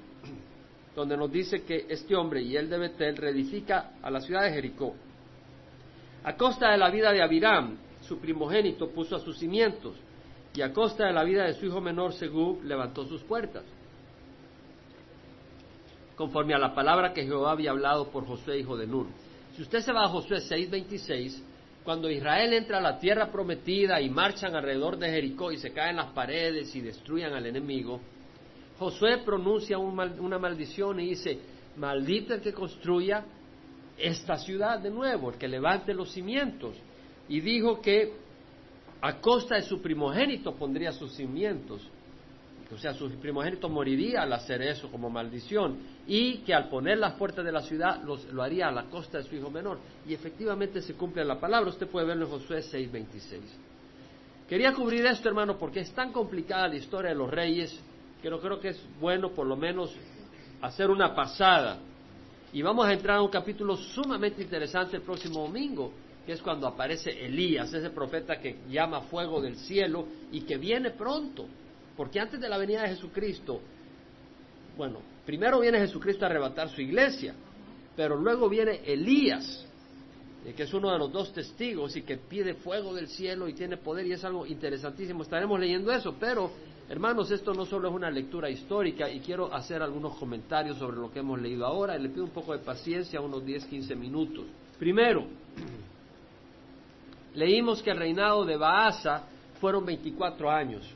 [0.95, 4.51] donde nos dice que este hombre, y él de Betel, reedifica a la ciudad de
[4.51, 4.95] Jericó.
[6.23, 9.95] A costa de la vida de Abiram, su primogénito, puso a sus cimientos,
[10.53, 13.63] y a costa de la vida de su hijo menor, Segú, levantó sus puertas.
[16.15, 19.07] Conforme a la palabra que Jehová había hablado por Josué, hijo de Nun.
[19.55, 21.41] Si usted se va a Josué 6:26,
[21.83, 25.95] cuando Israel entra a la tierra prometida y marchan alrededor de Jericó y se caen
[25.95, 27.99] las paredes y destruyan al enemigo,
[28.79, 31.37] Josué pronuncia un mal, una maldición y dice,
[31.75, 33.25] maldito el que construya
[33.97, 36.77] esta ciudad de nuevo, el que levante los cimientos.
[37.27, 38.13] Y dijo que
[39.01, 41.85] a costa de su primogénito pondría sus cimientos.
[42.71, 45.77] O sea, su primogénito moriría al hacer eso como maldición.
[46.07, 49.17] Y que al poner las puertas de la ciudad los, lo haría a la costa
[49.17, 49.79] de su hijo menor.
[50.07, 51.69] Y efectivamente se cumple la palabra.
[51.69, 53.39] Usted puede verlo en Josué 6:26.
[54.47, 57.79] Quería cubrir esto, hermano, porque es tan complicada la historia de los reyes
[58.21, 59.95] que no creo que es bueno por lo menos
[60.61, 61.79] hacer una pasada.
[62.51, 65.93] Y vamos a entrar a un capítulo sumamente interesante el próximo domingo,
[66.25, 70.91] que es cuando aparece Elías, ese profeta que llama fuego del cielo y que viene
[70.91, 71.45] pronto.
[71.99, 73.59] Porque antes de la venida de Jesucristo,
[74.77, 77.35] bueno, primero viene Jesucristo a arrebatar su iglesia,
[77.93, 79.67] pero luego viene Elías,
[80.55, 83.75] que es uno de los dos testigos y que pide fuego del cielo y tiene
[83.75, 85.23] poder y es algo interesantísimo.
[85.23, 86.49] Estaremos leyendo eso, pero
[86.87, 91.11] hermanos, esto no solo es una lectura histórica y quiero hacer algunos comentarios sobre lo
[91.11, 94.45] que hemos leído ahora y le pido un poco de paciencia, unos 10, 15 minutos.
[94.79, 95.25] Primero,
[97.35, 99.27] leímos que el reinado de Baasa
[99.59, 100.95] fueron 24 años.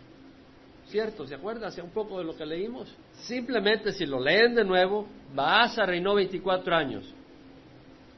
[0.93, 1.25] ¿Cierto?
[1.25, 1.69] ¿Se acuerda?
[1.69, 2.87] Hace un poco de lo que leímos.
[3.23, 7.11] Simplemente si lo leen de nuevo, Baasa reinó 24 años.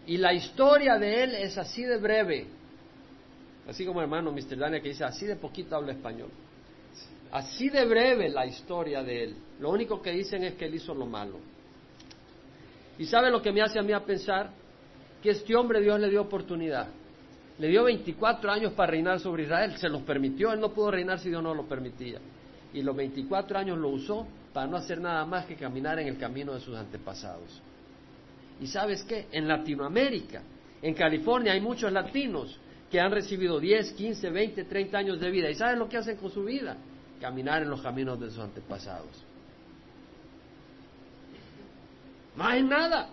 [0.05, 2.47] Y la historia de él es así de breve.
[3.65, 4.57] Así como hermano Mr.
[4.57, 6.27] Daniel que dice, así de poquito habla español.
[7.31, 9.35] Así de breve la historia de él.
[9.61, 11.39] Lo único que dicen es que él hizo lo malo.
[12.99, 14.49] ¿Y sabe lo que me hace a mí a pensar?
[15.23, 16.89] que este hombre Dios le dio oportunidad.
[17.57, 21.19] Le dio 24 años para reinar sobre Israel, se los permitió, él no pudo reinar
[21.19, 22.19] si Dios no lo permitía.
[22.75, 26.17] Y los 24 años lo usó para no hacer nada más que caminar en el
[26.17, 27.61] camino de sus antepasados.
[28.59, 30.41] Y sabes qué, en Latinoamérica,
[30.81, 32.59] en California hay muchos latinos
[32.91, 35.49] que han recibido 10, 15, 20, 30 años de vida.
[35.49, 36.75] ¿Y sabes lo que hacen con su vida?
[37.21, 39.23] Caminar en los caminos de sus antepasados.
[42.35, 43.07] No hay nada.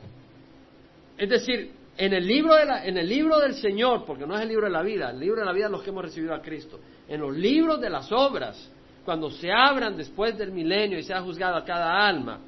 [1.16, 4.42] Es decir, en el, libro de la, en el libro del Señor, porque no es
[4.42, 6.34] el libro de la vida, el libro de la vida es los que hemos recibido
[6.34, 8.68] a Cristo, en los libros de las obras,
[9.04, 12.40] cuando se abran después del milenio y sea juzgada cada alma,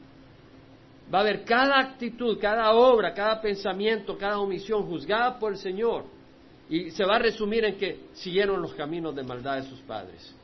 [1.13, 6.05] va a haber cada actitud, cada obra, cada pensamiento, cada omisión juzgada por el Señor.
[6.69, 10.35] Y se va a resumir en que siguieron los caminos de maldad de sus padres.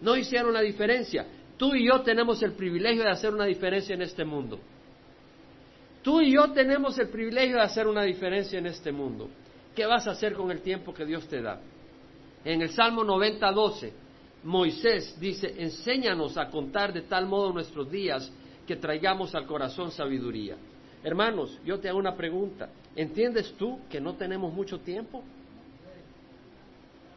[0.00, 1.26] No hicieron la diferencia.
[1.56, 4.58] Tú y yo tenemos el privilegio de hacer una diferencia en este mundo.
[6.02, 9.28] Tú y yo tenemos el privilegio de hacer una diferencia en este mundo.
[9.74, 11.60] ¿Qué vas a hacer con el tiempo que Dios te da?
[12.44, 13.92] En el Salmo 90, 12,
[14.48, 18.32] Moisés dice, enséñanos a contar de tal modo nuestros días
[18.66, 20.56] que traigamos al corazón sabiduría.
[21.04, 22.70] Hermanos, yo te hago una pregunta.
[22.96, 25.22] ¿Entiendes tú que no tenemos mucho tiempo?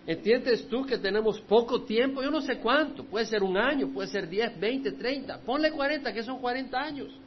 [0.06, 2.22] ¿Entiendes tú que tenemos poco tiempo?
[2.22, 3.06] Yo no sé cuánto.
[3.06, 5.38] Puede ser un año, puede ser 10, 20, 30.
[5.46, 7.18] Ponle 40, que son 40 años.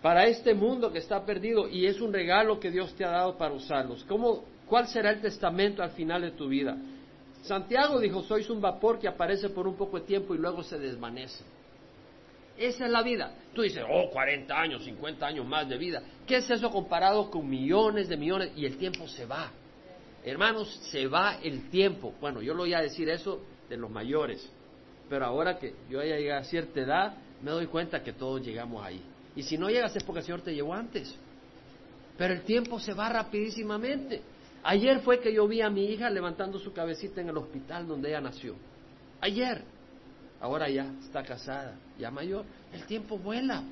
[0.00, 3.36] Para este mundo que está perdido y es un regalo que Dios te ha dado
[3.36, 4.04] para usarlos.
[4.04, 6.78] ¿Cómo, ¿Cuál será el testamento al final de tu vida?
[7.42, 10.78] Santiago dijo, sois un vapor que aparece por un poco de tiempo y luego se
[10.78, 11.42] desvanece.
[12.56, 13.32] Esa es la vida.
[13.54, 16.02] Tú dices, oh, 40 años, 50 años más de vida.
[16.26, 18.52] ¿Qué es eso comparado con millones de millones?
[18.54, 19.50] Y el tiempo se va.
[20.22, 22.12] Hermanos, se va el tiempo.
[22.20, 24.46] Bueno, yo lo voy a decir eso de los mayores.
[25.08, 28.84] Pero ahora que yo haya llegado a cierta edad, me doy cuenta que todos llegamos
[28.84, 29.02] ahí.
[29.34, 31.16] Y si no llegas es porque el Señor te llevó antes.
[32.18, 34.20] Pero el tiempo se va rapidísimamente.
[34.62, 38.10] Ayer fue que yo vi a mi hija levantando su cabecita en el hospital donde
[38.10, 38.56] ella nació.
[39.20, 39.62] Ayer.
[40.40, 42.44] Ahora ya está casada, ya mayor.
[42.72, 43.62] El tiempo vuela.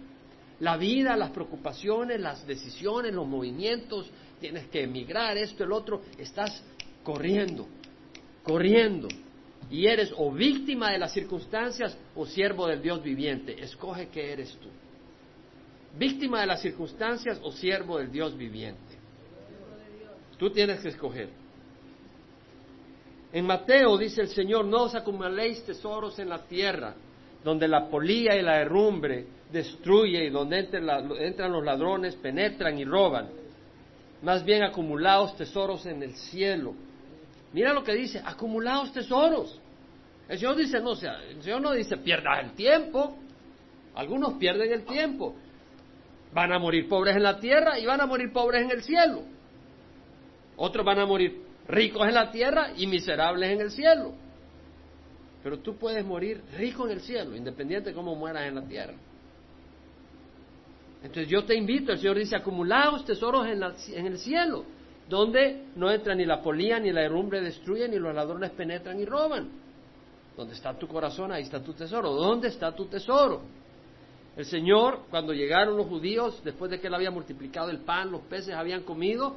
[0.61, 6.63] La vida, las preocupaciones, las decisiones, los movimientos, tienes que emigrar, esto, el otro, estás
[7.05, 7.67] corriendo,
[8.43, 9.09] corriendo.
[9.71, 13.63] Y eres o víctima de las circunstancias o siervo del Dios viviente.
[13.63, 14.69] Escoge qué eres tú.
[15.99, 18.88] Víctima de las circunstancias o siervo del Dios viviente.
[20.39, 21.29] Tú tienes que escoger.
[23.33, 26.95] En Mateo dice el Señor, no os acumuléis tesoros en la tierra,
[27.45, 33.29] donde la polilla y la herrumbre destruye y donde entran los ladrones, penetran y roban.
[34.23, 36.75] Más bien acumulaos tesoros en el cielo.
[37.53, 39.61] Mira lo que dice, acumulaos tesoros.
[40.29, 43.17] El Señor dice, no, sea, el Señor no dice pierdas el tiempo.
[43.95, 45.35] Algunos pierden el tiempo.
[46.33, 49.23] Van a morir pobres en la tierra y van a morir pobres en el cielo.
[50.59, 54.13] Otros van a morir ricos en la tierra y miserables en el cielo.
[55.43, 58.95] Pero tú puedes morir rico en el cielo, independiente de cómo mueras en la tierra.
[61.03, 63.63] Entonces yo te invito, el Señor dice, acumulaos tesoros en,
[63.97, 64.65] en el cielo,
[65.09, 69.05] donde no entra ni la polía, ni la herrumbre destruye, ni los ladrones penetran y
[69.05, 69.49] roban.
[70.37, 72.13] Donde está tu corazón, ahí está tu tesoro.
[72.15, 73.43] ¿Dónde está tu tesoro?
[74.37, 78.23] El Señor, cuando llegaron los judíos, después de que Él había multiplicado el pan, los
[78.23, 79.37] peces habían comido,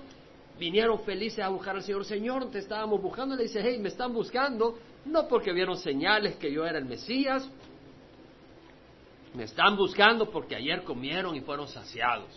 [0.60, 2.06] vinieron felices a buscar al Señor.
[2.06, 3.36] Señor, te estábamos buscando.
[3.36, 7.50] Le dice, hey, me están buscando, no porque vieron señales que yo era el Mesías,
[9.34, 12.30] me están buscando porque ayer comieron y fueron saciados.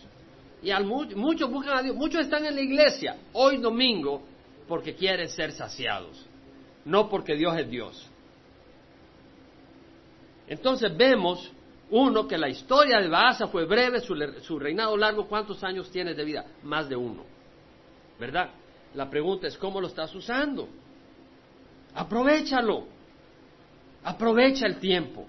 [0.61, 0.71] Y
[1.15, 4.23] muchos buscan a Dios, muchos están en la iglesia hoy domingo
[4.67, 6.25] porque quieren ser saciados,
[6.85, 8.09] no porque Dios es Dios.
[10.47, 11.51] Entonces vemos,
[11.89, 16.13] uno, que la historia de Baasa fue breve, su, su reinado largo, ¿cuántos años tiene
[16.13, 16.45] de vida?
[16.63, 17.34] Más de uno.
[18.19, 18.49] ¿Verdad?
[18.93, 20.67] La pregunta es, ¿cómo lo estás usando?
[21.93, 22.85] Aprovechalo.
[24.03, 25.25] Aprovecha el tiempo.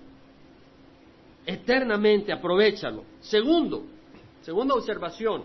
[1.45, 3.05] Eternamente aprovechalo.
[3.21, 3.85] Segundo,
[4.43, 5.45] segunda observación,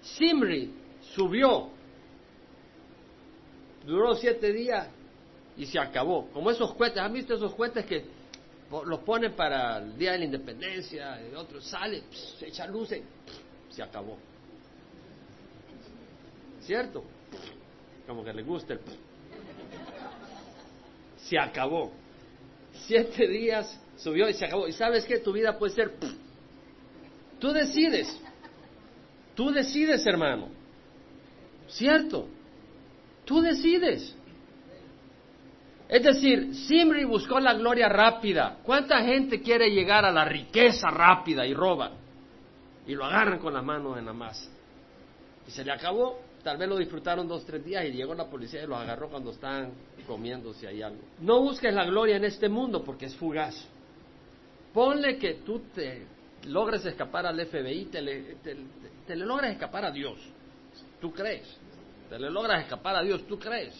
[0.00, 0.72] Simri
[1.14, 1.68] subió,
[3.84, 4.88] duró siete días
[5.56, 6.28] y se acabó.
[6.28, 8.04] Como esos cohetes, ¿han visto esos cohetes que
[8.86, 12.04] los ponen para el Día de la Independencia, y otros sale,
[12.38, 13.02] se echa luces,
[13.70, 14.18] se acabó.
[16.66, 17.04] ¿Cierto?
[18.06, 18.80] Como que le gusta el...
[21.18, 21.92] Se acabó.
[22.86, 24.66] Siete días subió y se acabó.
[24.66, 25.18] ¿Y sabes qué?
[25.18, 25.94] Tu vida puede ser...
[27.38, 28.20] Tú decides.
[29.36, 30.48] Tú decides, hermano.
[31.68, 32.28] ¿Cierto?
[33.24, 34.16] Tú decides.
[35.88, 38.58] Es decir, Simri buscó la gloria rápida.
[38.64, 41.92] ¿Cuánta gente quiere llegar a la riqueza rápida y roba?
[42.88, 44.50] Y lo agarran con las manos en la masa.
[45.46, 46.25] Y se le acabó.
[46.46, 49.32] Tal vez lo disfrutaron dos, tres días y llegó la policía y los agarró cuando
[49.32, 49.72] estaban
[50.06, 51.02] comiéndose ahí algo.
[51.18, 53.66] No busques la gloria en este mundo porque es fugaz.
[54.72, 56.06] Ponle que tú te
[56.44, 60.20] logres escapar al FBI, te le, te, le logras escapar a Dios.
[61.00, 61.48] Tú crees.
[62.08, 63.74] Te le logras escapar a Dios, tú crees.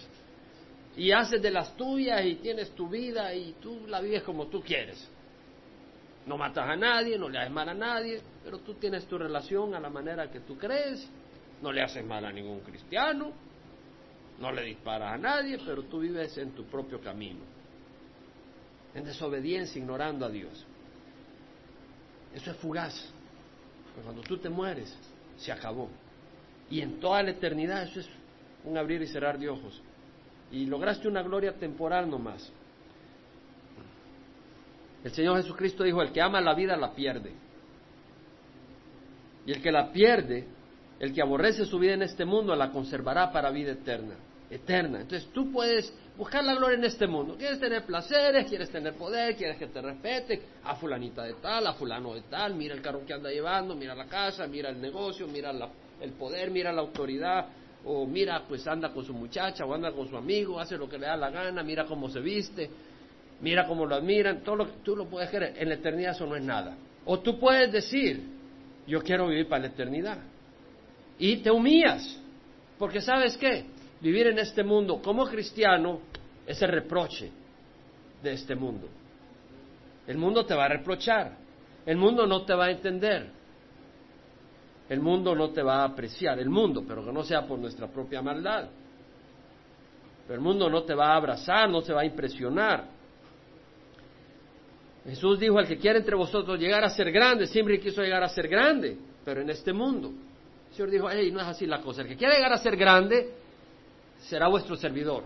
[0.96, 4.60] Y haces de las tuyas y tienes tu vida y tú la vives como tú
[4.60, 5.08] quieres.
[6.26, 9.72] No matas a nadie, no le haces mal a nadie, pero tú tienes tu relación
[9.76, 11.08] a la manera que tú crees
[11.62, 13.32] no le haces mal a ningún cristiano,
[14.38, 17.40] no le disparas a nadie, pero tú vives en tu propio camino,
[18.94, 20.66] en desobediencia, ignorando a Dios.
[22.34, 22.94] Eso es fugaz,
[23.84, 24.94] porque cuando tú te mueres,
[25.36, 25.88] se acabó.
[26.68, 28.08] Y en toda la eternidad eso es
[28.64, 29.80] un abrir y cerrar de ojos.
[30.50, 32.52] Y lograste una gloria temporal nomás.
[35.02, 37.32] El Señor Jesucristo dijo, el que ama la vida la pierde.
[39.46, 40.46] Y el que la pierde
[40.98, 44.14] el que aborrece su vida en este mundo la conservará para vida eterna.
[44.48, 45.00] Eterna.
[45.00, 47.36] Entonces tú puedes buscar la gloria en este mundo.
[47.36, 50.40] Quieres tener placeres, quieres tener poder, quieres que te respeten.
[50.64, 52.54] A fulanita de tal, a fulano de tal.
[52.54, 55.52] Mira el carro que anda llevando, mira la casa, mira el negocio, mira
[56.00, 57.46] el poder, mira la autoridad.
[57.84, 60.98] O mira, pues anda con su muchacha o anda con su amigo, hace lo que
[60.98, 62.68] le da la gana, mira cómo se viste,
[63.40, 64.42] mira cómo lo admiran.
[64.42, 65.54] Todo lo que tú lo puedes querer.
[65.58, 66.76] En la eternidad eso no es nada.
[67.04, 68.22] O tú puedes decir,
[68.86, 70.18] yo quiero vivir para la eternidad
[71.18, 72.20] y te humillas.
[72.78, 73.64] Porque sabes qué,
[74.00, 76.00] vivir en este mundo como cristiano
[76.46, 77.30] es el reproche
[78.22, 78.88] de este mundo.
[80.06, 81.36] El mundo te va a reprochar,
[81.84, 83.30] el mundo no te va a entender,
[84.88, 87.88] el mundo no te va a apreciar, el mundo, pero que no sea por nuestra
[87.88, 88.68] propia maldad.
[90.26, 92.88] Pero el mundo no te va a abrazar, no se va a impresionar.
[95.04, 98.28] Jesús dijo, al que quiere entre vosotros llegar a ser grande, siempre quiso llegar a
[98.28, 100.12] ser grande, pero en este mundo.
[100.76, 102.02] Señor dijo, hey, no es así la cosa.
[102.02, 103.30] El que quiera llegar a ser grande
[104.18, 105.24] será vuestro servidor.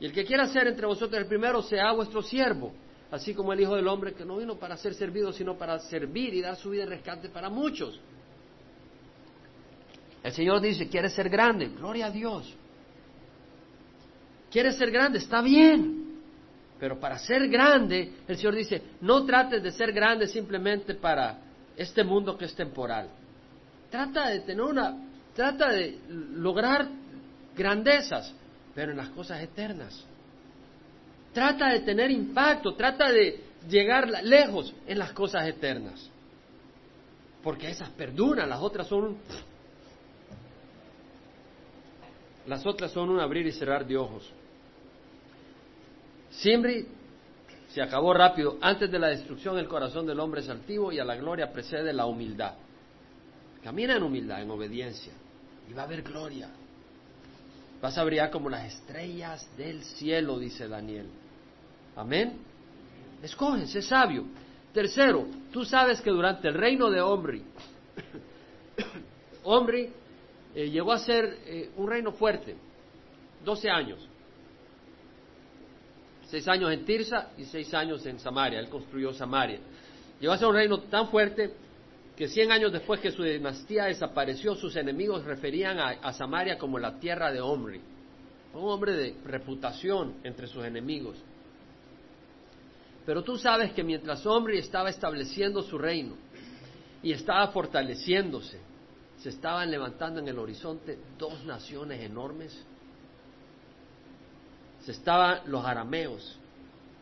[0.00, 2.72] Y el que quiera ser entre vosotros el primero sea vuestro siervo.
[3.12, 6.34] Así como el Hijo del Hombre que no vino para ser servido, sino para servir
[6.34, 8.00] y dar su vida en rescate para muchos.
[10.24, 11.68] El Señor dice, ¿quieres ser grande?
[11.68, 12.52] Gloria a Dios.
[14.50, 15.18] ¿Quieres ser grande?
[15.18, 16.22] Está bien.
[16.80, 21.38] Pero para ser grande, el Señor dice, no trates de ser grande simplemente para
[21.76, 23.10] este mundo que es temporal.
[23.94, 24.92] Trata de tener una,
[25.36, 26.88] trata de lograr
[27.54, 28.34] grandezas,
[28.74, 30.04] pero en las cosas eternas.
[31.32, 36.10] Trata de tener impacto, trata de llegar lejos en las cosas eternas.
[37.40, 39.16] Porque esas perduran, las otras son
[42.48, 44.28] las otras son un abrir y cerrar de ojos.
[46.30, 46.88] Simri
[47.68, 48.58] se acabó rápido.
[48.60, 51.92] Antes de la destrucción el corazón del hombre es altivo y a la gloria precede
[51.92, 52.54] la humildad.
[53.64, 55.14] Camina en humildad, en obediencia,
[55.70, 56.50] y va a haber gloria.
[57.80, 61.08] Vas a brillar como las estrellas del cielo, dice Daniel.
[61.96, 62.40] Amén.
[63.22, 64.26] Escoge, sabio.
[64.74, 67.42] Tercero, tú sabes que durante el reino de Omri,
[69.44, 69.90] Omri
[70.54, 72.56] eh, llegó a ser eh, un reino fuerte,
[73.46, 74.08] 12 años.
[76.26, 78.58] Seis años en Tirsa y seis años en Samaria.
[78.58, 79.60] Él construyó Samaria.
[80.20, 81.63] Llegó a ser un reino tan fuerte
[82.16, 86.98] que cien años después que su dinastía desapareció, sus enemigos referían a, Samaria como la
[86.98, 87.80] tierra de Omri.
[88.54, 91.16] Un hombre de reputación entre sus enemigos.
[93.04, 96.14] Pero tú sabes que mientras Omri estaba estableciendo su reino
[97.02, 98.60] y estaba fortaleciéndose,
[99.18, 102.64] se estaban levantando en el horizonte dos naciones enormes.
[104.82, 106.38] Se estaban los arameos,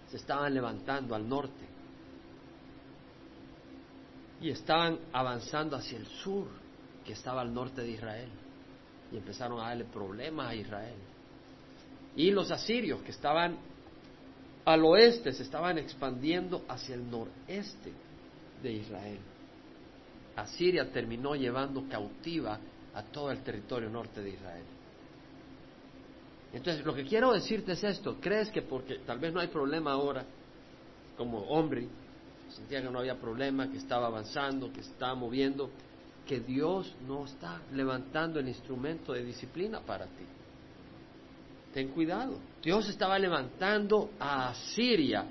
[0.08, 1.72] se estaban levantando al norte
[4.42, 6.48] y estaban avanzando hacia el sur,
[7.04, 8.28] que estaba al norte de Israel,
[9.12, 10.98] y empezaron a darle problemas a Israel.
[12.16, 13.56] Y los asirios, que estaban
[14.64, 17.92] al oeste, se estaban expandiendo hacia el noreste
[18.62, 19.18] de Israel.
[20.34, 22.58] Asiria terminó llevando cautiva
[22.94, 24.64] a todo el territorio norte de Israel.
[26.52, 29.92] Entonces, lo que quiero decirte es esto, ¿crees que porque tal vez no hay problema
[29.92, 30.24] ahora
[31.16, 31.86] como hombre,
[32.52, 35.70] sentía que no había problema, que estaba avanzando, que estaba moviendo,
[36.26, 40.24] que Dios no está levantando el instrumento de disciplina para ti.
[41.72, 42.38] Ten cuidado.
[42.62, 45.24] Dios estaba levantando a Siria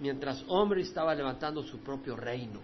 [0.00, 2.60] mientras hombre estaba levantando su propio reino.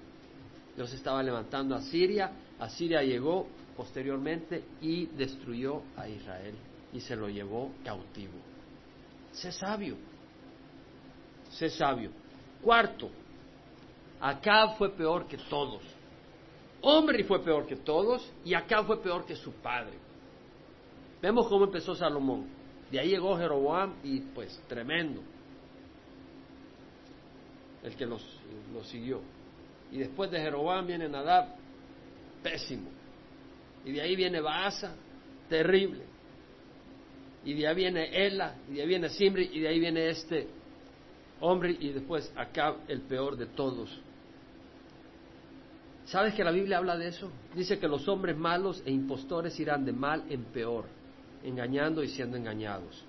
[0.76, 6.54] Dios estaba levantando a Siria, Asiria llegó posteriormente y destruyó a Israel
[6.92, 8.34] y se lo llevó cautivo.
[9.32, 9.96] Sé sabio,
[11.50, 12.10] sé sabio.
[12.62, 13.10] Cuarto,
[14.20, 15.82] Acab fue peor que todos.
[16.80, 19.98] Omri fue peor que todos y Acab fue peor que su padre.
[21.20, 22.46] Vemos cómo empezó Salomón.
[22.90, 25.20] De ahí llegó Jeroboam y pues tremendo.
[27.82, 28.24] El que los,
[28.72, 29.20] los siguió.
[29.90, 31.48] Y después de Jeroboam viene Nadab,
[32.42, 32.90] pésimo.
[33.84, 34.94] Y de ahí viene Baasa,
[35.48, 36.04] terrible.
[37.44, 40.48] Y de ahí viene Ela, y de ahí viene Simri, y de ahí viene este
[41.40, 43.98] hombre, y después Acab, el peor de todos.
[46.08, 47.30] ¿Sabes que la Biblia habla de eso?
[47.54, 50.86] Dice que los hombres malos e impostores irán de mal en peor,
[51.42, 53.04] engañando y siendo engañados.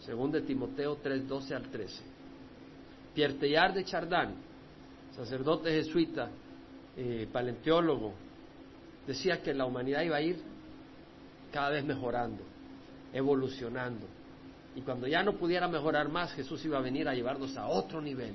[0.00, 2.02] Según de Timoteo 3, 12 al 13.
[3.14, 4.34] Pierre de Chardin,
[5.16, 6.28] sacerdote jesuita,
[6.98, 8.12] eh, paleontólogo,
[9.06, 10.36] decía que la humanidad iba a ir
[11.50, 12.42] cada vez mejorando,
[13.10, 14.06] evolucionando.
[14.76, 18.02] Y cuando ya no pudiera mejorar más, Jesús iba a venir a llevarnos a otro
[18.02, 18.34] nivel,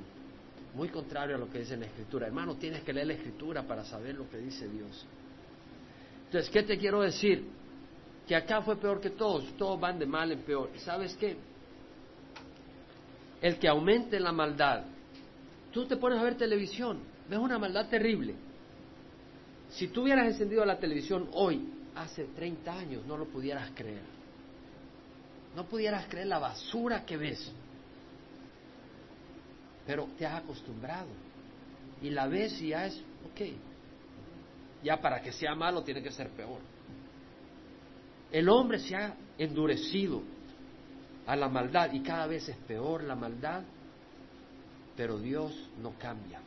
[0.76, 2.28] muy contrario a lo que dice la Escritura.
[2.28, 5.06] Hermano, tienes que leer la Escritura para saber lo que dice Dios.
[6.26, 7.46] Entonces, ¿qué te quiero decir?
[8.28, 10.72] Que acá fue peor que todos, todos van de mal en peor.
[10.78, 11.38] ¿Sabes qué?
[13.42, 14.84] El que aumente la maldad,
[15.72, 17.00] tú te pones a ver televisión,
[17.30, 18.36] ves una maldad terrible.
[19.70, 24.02] Si tú hubieras encendido la televisión hoy, hace 30 años, no lo pudieras creer.
[25.56, 27.52] No pudieras creer la basura que ves
[29.86, 31.08] pero te has acostumbrado.
[32.02, 33.42] Y la ves y ya es, ok,
[34.84, 36.60] ya para que sea malo tiene que ser peor.
[38.32, 40.22] El hombre se ha endurecido
[41.26, 43.64] a la maldad y cada vez es peor la maldad,
[44.98, 46.42] pero Dios no cambia.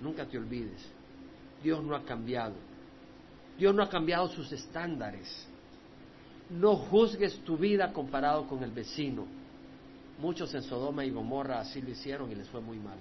[0.00, 0.84] Nunca te olvides,
[1.62, 2.54] Dios no ha cambiado.
[3.58, 5.46] Dios no ha cambiado sus estándares.
[6.48, 9.26] No juzgues tu vida comparado con el vecino.
[10.20, 12.98] Muchos en Sodoma y Gomorra así lo hicieron y les fue muy mal.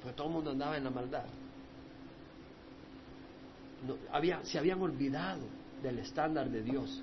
[0.00, 1.24] Porque todo el mundo andaba en la maldad.
[4.12, 5.42] había, se habían olvidado
[5.82, 7.02] del estándar de Dios.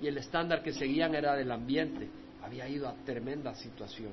[0.00, 2.08] Y el estándar que seguían era del ambiente.
[2.42, 4.12] Había ido a tremenda situación.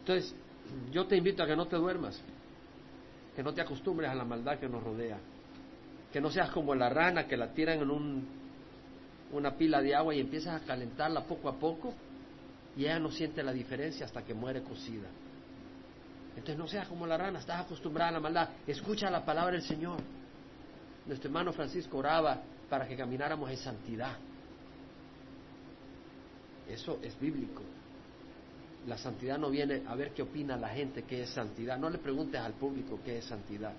[0.00, 0.34] Entonces,
[0.92, 2.20] yo te invito a que no te duermas.
[3.34, 5.18] Que no te acostumbres a la maldad que nos rodea.
[6.12, 8.28] Que no seas como la rana que la tiran en un,
[9.32, 11.94] una pila de agua y empiezas a calentarla poco a poco
[12.76, 15.08] y ella no siente la diferencia hasta que muere cocida.
[16.30, 18.48] Entonces no seas como la rana, estás acostumbrada a la maldad.
[18.66, 19.98] Escucha la palabra del Señor.
[21.06, 24.16] Nuestro hermano Francisco oraba para que camináramos en santidad.
[26.68, 27.62] Eso es bíblico.
[28.86, 31.76] La santidad no viene a ver qué opina la gente que es santidad.
[31.78, 33.72] No le preguntes al público qué es santidad.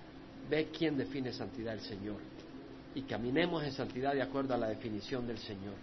[0.49, 2.19] Ve quién define santidad el Señor.
[2.93, 5.73] Y caminemos en santidad de acuerdo a la definición del Señor.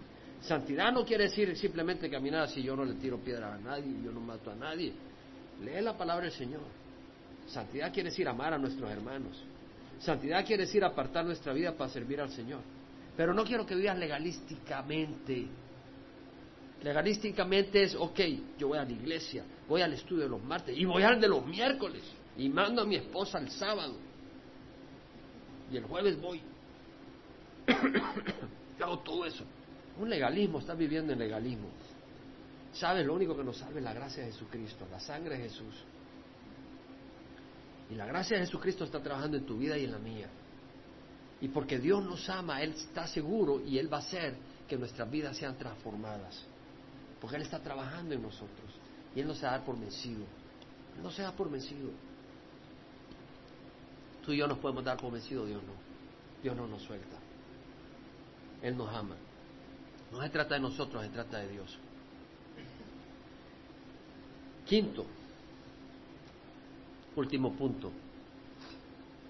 [0.43, 4.13] Santidad no quiere decir simplemente caminar así, yo no le tiro piedra a nadie, yo
[4.13, 4.93] no mato a nadie.
[5.65, 6.63] Lee la palabra del Señor.
[7.47, 9.43] Santidad quiere decir amar a nuestros hermanos.
[9.99, 12.61] Santidad quiere decir apartar nuestra vida para servir al Señor.
[13.17, 15.47] Pero no quiero que vivas legalísticamente.
[16.83, 18.21] Legalísticamente es, ok,
[18.57, 21.27] yo voy a la iglesia, voy al estudio de los martes y voy al de
[21.27, 22.05] los miércoles
[22.37, 23.97] y mando a mi esposa el sábado.
[25.73, 26.41] Y el jueves voy.
[28.81, 29.45] hago todo eso.
[29.99, 31.69] Un legalismo, estás viviendo en legalismo.
[32.73, 33.05] ¿Sabes?
[33.05, 35.75] Lo único que nos salve es la gracia de Jesucristo, la sangre de Jesús.
[37.91, 40.29] Y la gracia de Jesucristo está trabajando en tu vida y en la mía.
[41.41, 44.37] Y porque Dios nos ama, Él está seguro y Él va a hacer
[44.69, 46.45] que nuestras vidas sean transformadas.
[47.21, 48.71] Porque Él está trabajando en nosotros.
[49.15, 50.25] Y Él no se da por vencido.
[50.97, 51.91] Él no se da por vencido.
[54.25, 55.73] Tú y yo nos podemos dar por vencido, Dios no.
[56.43, 57.17] Dios no nos suelta.
[58.63, 59.17] Él nos ama.
[60.13, 61.79] No se trata de nosotros, se trata de Dios.
[64.67, 65.05] Quinto,
[67.17, 67.91] último punto.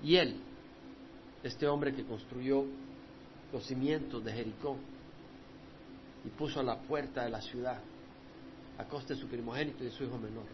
[0.03, 0.37] Y él,
[1.43, 2.65] este hombre que construyó
[3.53, 4.77] los cimientos de Jericó
[6.25, 7.79] y puso a la puerta de la ciudad
[8.79, 10.45] a costa de su primogénito y de su hijo menor,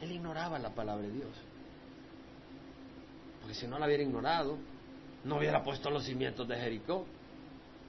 [0.00, 1.32] él ignoraba la palabra de Dios.
[3.40, 4.56] Porque si no la hubiera ignorado,
[5.24, 7.06] no hubiera puesto los cimientos de Jericó.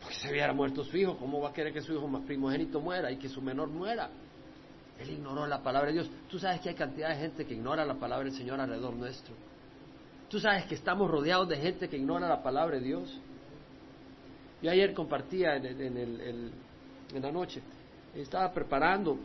[0.01, 2.79] Porque se hubiera muerto su hijo, ¿cómo va a querer que su hijo más primogénito
[2.79, 4.09] muera y que su menor muera?
[4.99, 6.09] Él ignoró la palabra de Dios.
[6.29, 9.33] Tú sabes que hay cantidad de gente que ignora la palabra del Señor alrededor nuestro.
[10.29, 13.19] Tú sabes que estamos rodeados de gente que ignora la palabra de Dios.
[14.61, 16.51] Yo ayer compartía en, en,
[17.13, 17.61] en la noche,
[18.13, 19.17] estaba preparando,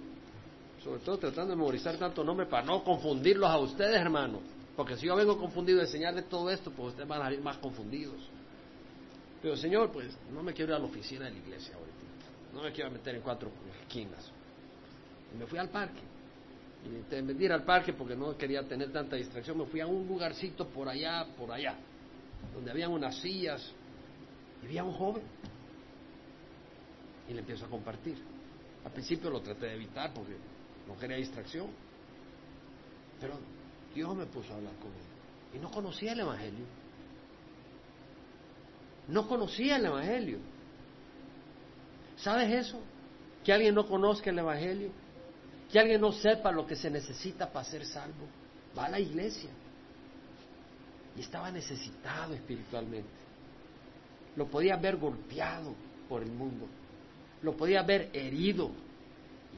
[0.82, 4.40] sobre todo tratando de memorizar tanto nombre para no confundirlos a ustedes, hermano.
[4.76, 7.58] Porque si yo vengo confundido a enseñarle todo esto, pues ustedes van a salir más
[7.58, 8.16] confundidos.
[9.44, 11.94] Pero Señor, pues no me quiero ir a la oficina de la iglesia ahorita.
[12.54, 13.50] No me quiero meter en cuatro
[13.82, 14.32] esquinas.
[15.34, 16.00] Y me fui al parque.
[16.82, 20.08] Y de ir al parque porque no quería tener tanta distracción, me fui a un
[20.08, 21.76] lugarcito por allá, por allá,
[22.54, 23.70] donde habían unas sillas
[24.62, 25.24] y había un joven.
[27.28, 28.16] Y le empiezo a compartir.
[28.82, 30.38] Al principio lo traté de evitar porque
[30.88, 31.66] no quería distracción.
[33.20, 33.34] Pero
[33.94, 35.58] Dios me puso a hablar con él.
[35.58, 36.64] Y no conocía el Evangelio.
[39.08, 40.38] No conocía el Evangelio.
[42.16, 42.80] ¿Sabes eso?
[43.44, 44.90] Que alguien no conozca el Evangelio.
[45.70, 48.26] Que alguien no sepa lo que se necesita para ser salvo.
[48.76, 49.50] Va a la iglesia.
[51.16, 53.08] Y estaba necesitado espiritualmente.
[54.36, 55.74] Lo podía ver golpeado
[56.08, 56.66] por el mundo.
[57.42, 58.70] Lo podía ver herido.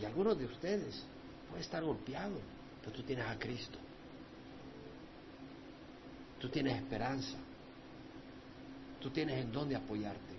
[0.01, 1.03] Y algunos de ustedes
[1.49, 2.39] puede estar golpeado,
[2.81, 3.79] pero tú tienes a Cristo.
[6.39, 7.39] Tú tienes esperanza.
[9.07, 10.35] Tú tienes en dónde apoyarte.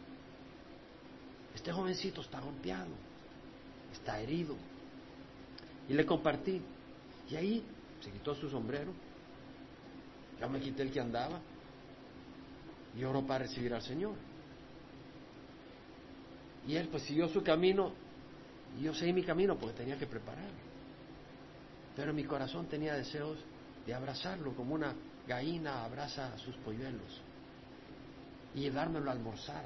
[1.55, 2.91] Este jovencito está golpeado,
[3.93, 4.57] está herido.
[5.87, 6.61] Y le compartí.
[7.29, 7.63] Y ahí
[8.01, 8.91] se quitó su sombrero.
[10.41, 11.39] Ya me quité el que andaba.
[12.97, 14.15] Y oró para recibir al Señor.
[16.67, 17.93] Y él pues siguió su camino.
[18.77, 20.59] Y yo seguí mi camino porque tenía que prepararme.
[21.95, 23.37] Pero mi corazón tenía deseos
[23.85, 24.93] de abrazarlo como una
[25.25, 27.26] gallina abraza a sus polluelos
[28.57, 29.63] y llevármelo a almorzar.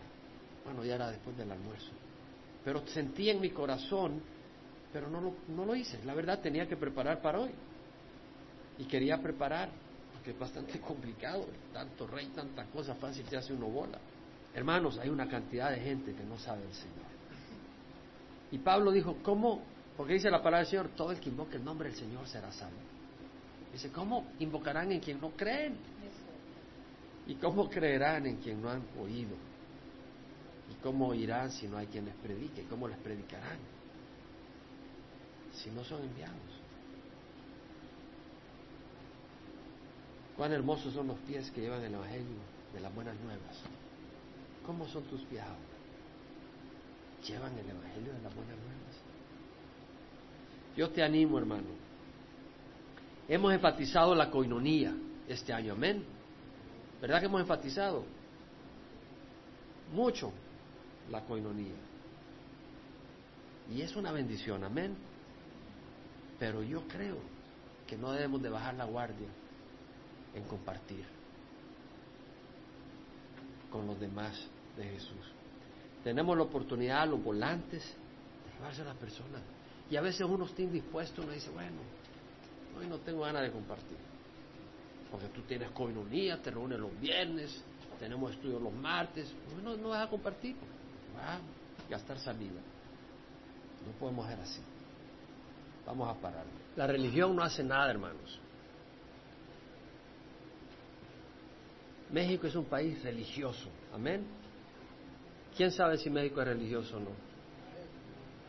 [0.66, 1.92] Bueno, ya era después del almuerzo.
[2.64, 4.22] Pero sentí en mi corazón,
[4.92, 6.04] pero no lo, no lo hice.
[6.04, 7.52] La verdad tenía que preparar para hoy.
[8.78, 9.70] Y quería preparar,
[10.14, 11.46] porque es bastante complicado.
[11.72, 13.98] Tanto rey, tanta cosa fácil se hace uno bola.
[14.54, 17.12] Hermanos, hay una cantidad de gente que no sabe el Señor.
[18.52, 19.62] Y Pablo dijo, ¿cómo?
[19.96, 22.52] Porque dice la palabra del Señor, todo el que invoque el nombre del Señor será
[22.52, 22.76] salvo.
[23.72, 25.78] Dice, ¿cómo invocarán en quien no creen?
[27.28, 29.36] ¿Y cómo creerán en quien no han oído?
[30.72, 32.63] ¿Y cómo oirán si no hay quien les predique?
[32.69, 33.57] ¿Cómo les predicarán?
[35.53, 36.61] Si no son enviados.
[40.38, 42.39] Cuán hermosos son los pies que llevan el Evangelio
[42.74, 43.59] de las buenas nuevas.
[44.65, 45.55] ¿Cómo son tus pies ahora?
[47.28, 48.82] ¿Llevan el Evangelio de las buenas nuevas?
[50.76, 51.67] Yo te animo, hermano.
[53.28, 54.93] Hemos enfatizado la coinonía
[55.28, 56.03] este año, amén.
[57.02, 58.06] ¿Verdad que hemos enfatizado?
[59.91, 60.32] Mucho
[61.10, 61.74] la coinonía.
[63.72, 64.95] Y es una bendición, amén.
[66.38, 67.18] Pero yo creo
[67.88, 69.28] que no debemos de bajar la guardia
[70.34, 71.06] en compartir
[73.72, 74.39] con los demás
[74.78, 75.34] de Jesús.
[76.04, 79.41] Tenemos la oportunidad, los volantes, de llevarse a las personas.
[79.89, 81.78] Y a veces uno está indispuesto, uno dice, bueno,
[82.78, 84.11] hoy no tengo ganas de compartir.
[85.12, 87.64] Porque tú tienes coinonía, te reúnes los viernes,
[87.99, 89.32] tenemos estudios los martes.
[89.53, 90.55] Bueno, no vas a compartir,
[91.16, 91.39] va a
[91.89, 92.62] gastar salida.
[93.86, 94.62] No podemos ser así.
[95.86, 96.45] Vamos a parar.
[96.78, 98.39] La religión no hace nada, hermanos.
[102.12, 103.70] México es un país religioso.
[103.93, 104.26] Amén.
[105.55, 107.12] ¿Quién sabe si México es religioso o no?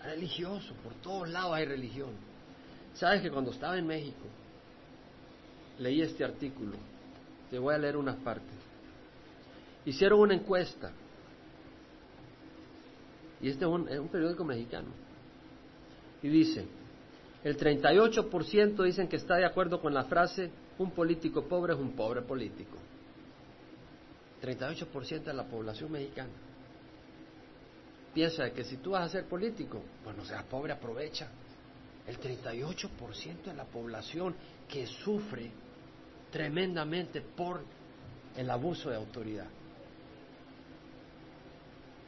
[0.04, 2.10] Religioso, por todos lados hay religión.
[2.94, 4.26] ¿Sabes que cuando estaba en México
[5.82, 6.72] leí este artículo?
[7.50, 8.54] Te voy a leer unas partes.
[9.84, 10.92] Hicieron una encuesta.
[13.40, 14.88] Y este es un, periódico mexicano.
[16.22, 16.64] Y dice,
[17.42, 21.92] el 38% dicen que está de acuerdo con la frase, un político pobre es un
[21.92, 22.78] pobre político.
[24.40, 26.32] 38% de la población mexicana
[28.12, 31.28] piensa que si tú vas a ser político, bueno, seas pobre, aprovecha.
[32.06, 34.34] El 38% de la población
[34.68, 35.50] que sufre
[36.32, 37.62] tremendamente por
[38.36, 39.46] el abuso de autoridad.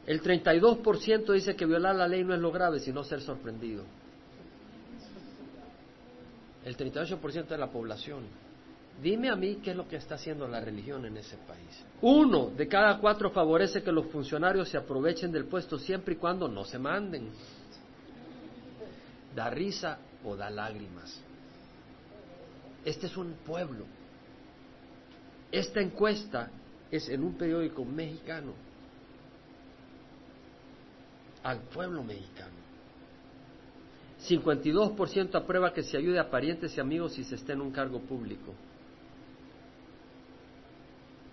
[0.05, 3.83] El 32% dice que violar la ley no es lo grave, sino ser sorprendido.
[6.63, 8.23] El 38% de la población.
[9.01, 11.83] Dime a mí qué es lo que está haciendo la religión en ese país.
[12.01, 16.47] Uno de cada cuatro favorece que los funcionarios se aprovechen del puesto siempre y cuando
[16.47, 17.29] no se manden.
[19.35, 21.21] Da risa o da lágrimas.
[22.85, 23.85] Este es un pueblo.
[25.51, 26.49] Esta encuesta
[26.91, 28.53] es en un periódico mexicano
[31.43, 32.55] al pueblo mexicano.
[34.27, 37.99] 52% aprueba que se ayude a parientes y amigos si se está en un cargo
[37.99, 38.53] público.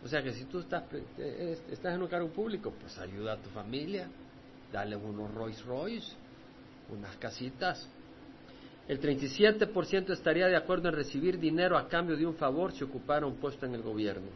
[0.05, 0.85] O sea que si tú estás,
[1.71, 4.09] estás en un cargo público, pues ayuda a tu familia,
[4.73, 6.13] dale unos Rolls Royce,
[6.91, 7.89] unas casitas.
[8.89, 13.26] El 37% estaría de acuerdo en recibir dinero a cambio de un favor si ocupara
[13.26, 14.28] un puesto en el gobierno.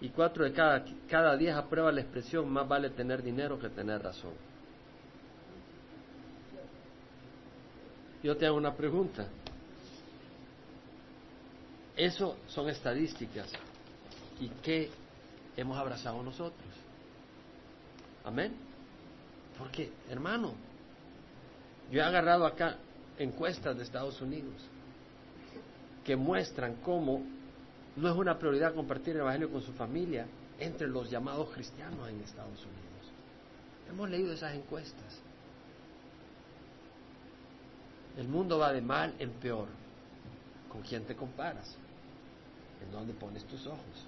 [0.00, 4.02] Y cuatro de cada, cada diez aprueba la expresión más vale tener dinero que tener
[4.02, 4.32] razón.
[8.22, 9.26] Yo te hago una pregunta.
[11.96, 13.50] Eso son estadísticas.
[14.38, 14.90] ¿Y qué
[15.56, 16.68] hemos abrazado nosotros?
[18.24, 18.54] Amén.
[19.56, 20.52] Porque, hermano,
[21.90, 22.76] yo he agarrado acá
[23.18, 24.54] encuestas de Estados Unidos
[26.04, 27.22] que muestran cómo
[27.96, 30.26] no es una prioridad compartir el Evangelio con su familia
[30.58, 33.12] entre los llamados cristianos en Estados Unidos.
[33.88, 35.20] Hemos leído esas encuestas.
[38.16, 39.68] El mundo va de mal en peor.
[40.70, 41.76] ¿Con quién te comparas?
[42.84, 44.06] ¿En dónde pones tus ojos?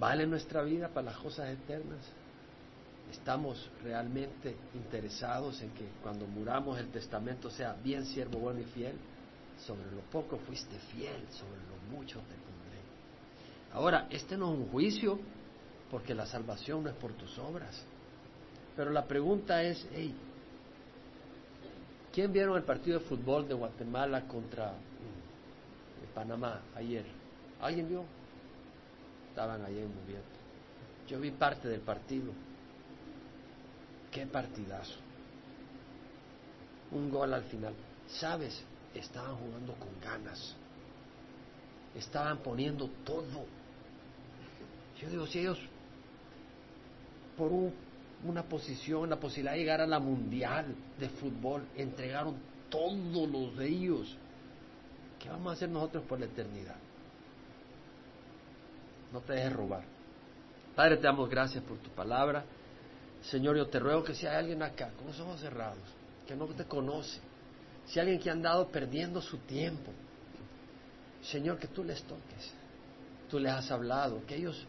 [0.00, 2.00] ¿Vale nuestra vida para las cosas eternas?
[3.10, 8.96] ¿Estamos realmente interesados en que cuando muramos el testamento sea bien siervo bueno y fiel?
[9.66, 12.78] Sobre lo poco fuiste fiel, sobre lo mucho te pondré.
[13.72, 15.18] Ahora, este no es un juicio,
[15.90, 17.82] porque la salvación no es por tus obras.
[18.76, 20.14] Pero la pregunta es, hey,
[22.12, 27.04] ¿quién vieron el partido de fútbol de Guatemala contra mm, Panamá ayer?
[27.60, 28.04] ¿Alguien vio?
[29.30, 30.38] Estaban allá en movimiento.
[31.08, 32.32] Yo vi parte del partido.
[34.10, 34.98] Qué partidazo.
[36.90, 37.74] Un gol al final.
[38.08, 38.62] ¿Sabes?
[38.94, 40.56] Estaban jugando con ganas.
[41.94, 43.44] Estaban poniendo todo.
[45.00, 45.58] Yo digo, si ellos
[47.38, 47.52] por
[48.24, 52.34] una posición, la posibilidad de llegar a la mundial de fútbol, entregaron
[52.68, 54.16] todos los de ellos,
[55.20, 56.74] ¿qué vamos a hacer nosotros por la eternidad?
[59.12, 59.84] No te dejes robar.
[60.74, 62.44] Padre, te damos gracias por tu palabra.
[63.30, 65.82] Señor, yo te ruego que si hay alguien acá con los ojos cerrados,
[66.26, 67.20] que no te conoce,
[67.86, 69.92] si hay alguien que ha andado perdiendo su tiempo,
[71.22, 72.52] Señor, que tú les toques,
[73.28, 74.66] tú les has hablado, que ellos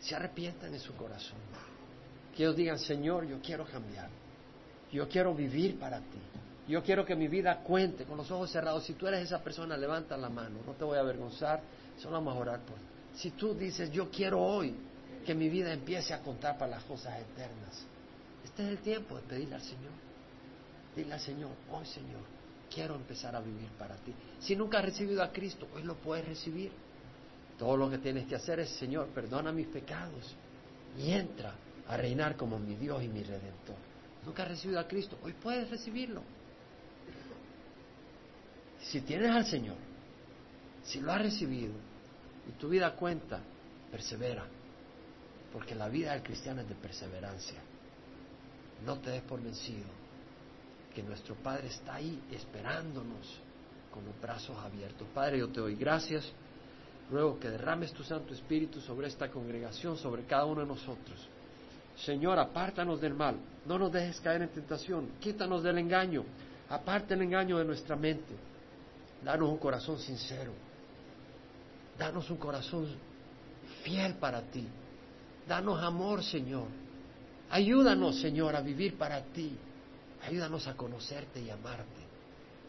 [0.00, 1.38] se arrepientan en su corazón,
[2.36, 4.10] que ellos digan, Señor, yo quiero cambiar,
[4.92, 6.20] yo quiero vivir para ti,
[6.68, 8.84] yo quiero que mi vida cuente con los ojos cerrados.
[8.84, 11.62] Si tú eres esa persona, levanta la mano, no te voy a avergonzar,
[11.96, 12.84] solo vamos a orar por ti.
[13.14, 14.76] Si tú dices, yo quiero hoy
[15.28, 17.84] que mi vida empiece a contar para las cosas eternas.
[18.42, 19.92] Este es el tiempo de pedirle al Señor.
[20.96, 22.22] Dile al Señor, hoy Señor,
[22.72, 24.14] quiero empezar a vivir para ti.
[24.40, 26.72] Si nunca has recibido a Cristo, hoy lo puedes recibir.
[27.58, 30.34] Todo lo que tienes que hacer es, Señor, perdona mis pecados
[30.96, 31.52] y entra
[31.86, 33.76] a reinar como mi Dios y mi Redentor.
[34.24, 36.22] Nunca has recibido a Cristo, hoy puedes recibirlo.
[38.80, 39.76] Si tienes al Señor,
[40.84, 41.74] si lo has recibido
[42.48, 43.40] y tu vida cuenta,
[43.90, 44.56] persevera
[45.52, 47.60] porque la vida del cristiano es de perseverancia.
[48.84, 49.88] No te des por vencido,
[50.94, 53.40] que nuestro Padre está ahí esperándonos
[53.92, 55.06] con los brazos abiertos.
[55.14, 56.30] Padre, yo te doy gracias.
[57.10, 61.28] Ruego que derrames tu Santo Espíritu sobre esta congregación, sobre cada uno de nosotros.
[61.96, 63.36] Señor, apártanos del mal,
[63.66, 66.24] no nos dejes caer en tentación, quítanos del engaño,
[66.68, 68.34] aparte el engaño de nuestra mente.
[69.24, 70.52] Danos un corazón sincero,
[71.98, 72.86] danos un corazón
[73.82, 74.68] fiel para ti,
[75.48, 76.68] Danos amor, Señor.
[77.50, 79.56] Ayúdanos, Señor, a vivir para ti.
[80.22, 82.06] Ayúdanos a conocerte y amarte.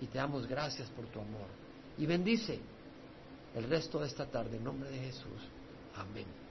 [0.02, 1.48] Y te damos gracias por tu amor.
[1.98, 2.60] Y bendice
[3.54, 5.42] el resto de esta tarde en nombre de Jesús.
[5.98, 6.49] Amén.